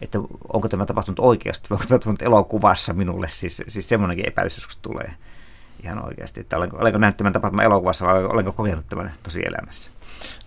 että 0.00 0.18
onko 0.52 0.68
tämä 0.68 0.86
tapahtunut 0.86 1.18
oikeasti, 1.18 1.70
vai 1.70 1.74
onko 1.74 1.86
tämä 1.86 1.98
tapahtunut 1.98 2.22
elokuvassa 2.22 2.92
minulle, 2.92 3.28
siis, 3.28 3.62
siis 3.68 3.88
semmoinenkin 3.88 4.28
epäilys 4.28 4.56
joskus 4.56 4.76
tulee 4.76 5.14
ihan 5.82 6.04
oikeasti, 6.04 6.40
että 6.40 6.56
olenko, 6.56 6.76
olenko 6.76 6.98
nähnyt 6.98 7.16
tämän 7.16 7.32
tapahtuman 7.32 7.64
elokuvassa 7.64 8.06
vai 8.06 8.24
olenko 8.24 8.52
kokenut 8.52 8.86
tämän 8.88 9.12
tosielämässä. 9.22 9.90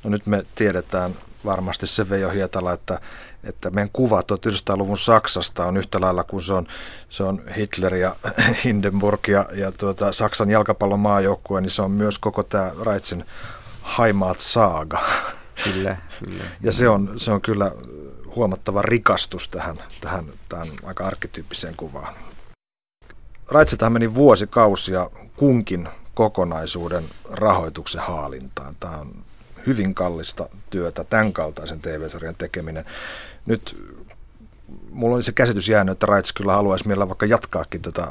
No 0.03 0.09
nyt 0.09 0.25
me 0.25 0.43
tiedetään 0.55 1.15
varmasti 1.45 1.87
se 1.87 2.09
Veijo 2.09 2.29
Hietala, 2.29 2.73
että, 2.73 2.99
että 3.43 3.69
meidän 3.69 3.89
kuva 3.93 4.21
1900-luvun 4.21 4.97
Saksasta 4.97 5.65
on 5.65 5.77
yhtä 5.77 6.01
lailla 6.01 6.23
kuin 6.23 6.43
se 6.43 6.53
on, 6.53 6.67
se 7.09 7.23
on 7.23 7.41
Hitler 7.57 7.95
ja 7.95 8.15
Hindenburg 8.63 9.27
ja, 9.27 9.45
ja 9.53 9.71
tuota, 9.71 10.11
Saksan 10.11 10.49
jalkapallon 10.49 10.99
maajoukkue, 10.99 11.61
niin 11.61 11.71
se 11.71 11.81
on 11.81 11.91
myös 11.91 12.19
koko 12.19 12.43
tämä 12.43 12.71
Raitsin 12.81 13.25
Haimaat 13.85 14.39
saaga. 14.39 14.99
Kyllä, 15.63 15.97
kyllä. 16.19 16.43
Ja 16.61 16.71
se 16.71 16.89
on, 16.89 17.13
se 17.17 17.31
on 17.31 17.41
kyllä 17.41 17.71
huomattava 18.35 18.81
rikastus 18.81 19.49
tähän, 19.49 19.83
tähän, 20.01 20.25
tähän 20.49 20.67
aika 20.83 21.07
arkkityyppiseen 21.07 21.73
kuvaan. 21.77 22.15
Raitsetahan 23.51 23.93
meni 23.93 24.15
vuosikausia 24.15 25.09
kunkin 25.35 25.89
kokonaisuuden 26.13 27.05
rahoituksen 27.31 28.01
haalintaan. 28.01 28.75
Tämä 28.79 28.97
on 28.97 29.23
hyvin 29.67 29.95
kallista 29.95 30.49
työtä, 30.69 31.03
tämän 31.03 31.33
kaltaisen 31.33 31.79
TV-sarjan 31.79 32.35
tekeminen. 32.35 32.85
Nyt 33.45 33.85
mulla 34.89 35.15
oli 35.15 35.23
se 35.23 35.31
käsitys 35.31 35.69
jäänyt, 35.69 35.91
että 35.91 36.05
Raits 36.05 36.33
kyllä 36.33 36.53
haluaisi 36.53 36.87
meillä 36.87 37.07
vaikka 37.07 37.25
jatkaakin 37.25 37.81
tätä 37.81 38.07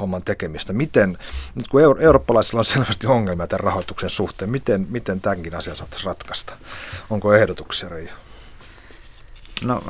homman 0.00 0.22
tekemistä. 0.22 0.72
Miten, 0.72 1.18
nyt 1.54 1.68
kun 1.68 1.82
euro- 1.82 2.00
eurooppalaisilla 2.00 2.60
on 2.60 2.64
selvästi 2.64 3.06
ongelmia 3.06 3.46
tämän 3.46 3.64
rahoituksen 3.64 4.10
suhteen, 4.10 4.50
miten, 4.50 4.86
miten 4.90 5.20
tämänkin 5.20 5.54
asian 5.54 5.76
saataisiin 5.76 6.06
ratkaista? 6.06 6.54
Onko 7.10 7.34
ehdotuksia, 7.34 7.88
Reijo? 7.88 8.12
No, 9.64 9.82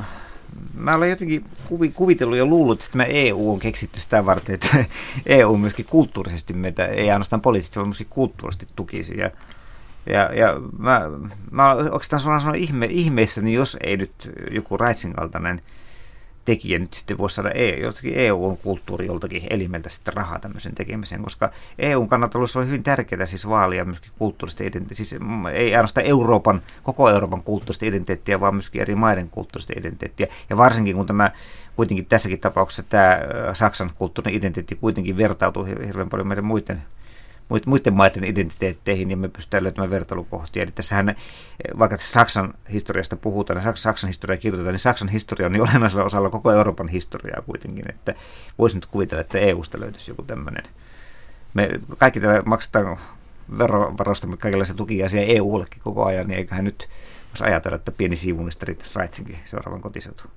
mä 0.73 0.95
olen 0.95 1.09
jotenkin 1.09 1.45
kuvitellut 1.93 2.37
ja 2.37 2.45
luullut, 2.45 2.79
että 2.79 2.91
tämä 2.91 3.03
EU 3.03 3.53
on 3.53 3.59
keksitty 3.59 3.99
sitä 3.99 4.25
varten, 4.25 4.55
että 4.55 4.85
EU 5.25 5.57
myöskin 5.57 5.85
kulttuurisesti 5.85 6.53
meitä, 6.53 6.85
ei 6.85 7.11
ainoastaan 7.11 7.41
poliittisesti, 7.41 7.79
vaan 7.79 7.87
myöskin 7.87 8.07
kulttuurisesti 8.09 8.67
tukisi. 8.75 9.17
Ja 9.17 9.31
ja, 10.05 10.29
ja 10.33 10.61
mä, 10.77 11.01
mä 11.51 11.73
oikeastaan 11.73 12.19
sanoa 12.19 12.55
ihme, 12.55 12.85
ihmeissäni, 12.85 13.53
jos 13.53 13.77
ei 13.83 13.97
nyt 13.97 14.31
joku 14.51 14.77
Raitsin 14.77 15.13
kaltainen 15.13 15.61
tekijä 16.45 16.79
nyt 16.79 16.93
sitten 16.93 17.17
voisi 17.17 17.35
saada 17.35 17.51
EU, 17.51 17.81
jotakin 17.81 18.13
EU-kulttuuri 18.15 19.05
joltakin 19.05 19.43
elimeltä 19.49 19.89
sitten 19.89 20.13
rahaa 20.13 20.39
tämmöisen 20.39 20.75
tekemiseen, 20.75 21.23
koska 21.23 21.51
EUn 21.79 22.09
kannalta 22.09 22.39
olisi 22.39 22.59
hyvin 22.59 22.83
tärkeää 22.83 23.25
siis 23.25 23.49
vaalia 23.49 23.85
myöskin 23.85 24.11
kulttuurista 24.19 24.63
identiteettiä, 24.63 25.05
siis 25.05 25.21
ei 25.53 25.75
ainoastaan 25.75 26.05
Euroopan, 26.05 26.61
koko 26.83 27.09
Euroopan 27.09 27.43
kulttuurista 27.43 27.85
identiteettiä, 27.85 28.39
vaan 28.39 28.55
myöskin 28.55 28.81
eri 28.81 28.95
maiden 28.95 29.29
kulttuurista 29.29 29.73
identiteettiä. 29.77 30.27
Ja 30.49 30.57
varsinkin 30.57 30.95
kun 30.95 31.05
tämä 31.07 31.31
kuitenkin 31.75 32.05
tässäkin 32.05 32.39
tapauksessa 32.39 32.83
tämä 32.83 33.19
Saksan 33.53 33.91
kulttuurinen 33.95 34.37
identiteetti 34.37 34.75
kuitenkin 34.75 35.17
vertautuu 35.17 35.63
hirveän 35.63 36.09
paljon 36.09 36.27
meidän 36.27 36.45
muiden 36.45 36.81
muiden 37.65 37.93
maiden 37.93 38.23
identiteetteihin 38.23 39.11
ja 39.11 39.17
me 39.17 39.29
pystytään 39.29 39.63
löytämään 39.63 39.89
vertailukohtia. 39.89 40.63
Eli 40.63 40.71
tässähän, 40.71 41.15
vaikka 41.79 41.97
tässä 41.97 42.13
Saksan 42.13 42.53
historiasta 42.73 43.15
puhutaan 43.15 43.63
ja 43.65 43.75
Saksan 43.75 44.07
historia 44.07 44.37
kirjoitetaan, 44.37 44.73
niin 44.73 44.79
Saksan 44.79 45.09
historia 45.09 45.45
on 45.45 45.51
niin 45.51 45.61
olennaisella 45.69 46.03
osalla 46.03 46.29
koko 46.29 46.51
Euroopan 46.51 46.87
historiaa 46.87 47.41
kuitenkin, 47.41 47.85
että 47.89 48.15
voisi 48.57 48.77
nyt 48.77 48.85
kuvitella, 48.85 49.21
että 49.21 49.39
EUsta 49.39 49.79
löytyisi 49.79 50.11
joku 50.11 50.23
tämmöinen. 50.23 50.63
Me 51.53 51.69
kaikki 51.97 52.19
täällä 52.19 52.41
maksetaan 52.45 52.97
verovaroista 53.57 54.27
kaikenlaisia 54.27 54.75
tukiaisia 54.75 55.21
EU-llekin 55.21 55.81
koko 55.83 56.05
ajan, 56.05 56.27
niin 56.27 56.37
eiköhän 56.37 56.65
nyt 56.65 56.89
voisi 57.29 57.43
ajatella, 57.43 57.75
että 57.75 57.91
pieni 57.91 58.15
siivunista 58.15 58.65
riittäisi 58.65 58.95
Raitsinkin 58.95 59.37
seuraavan 59.45 59.81
kotiseutuun. 59.81 60.31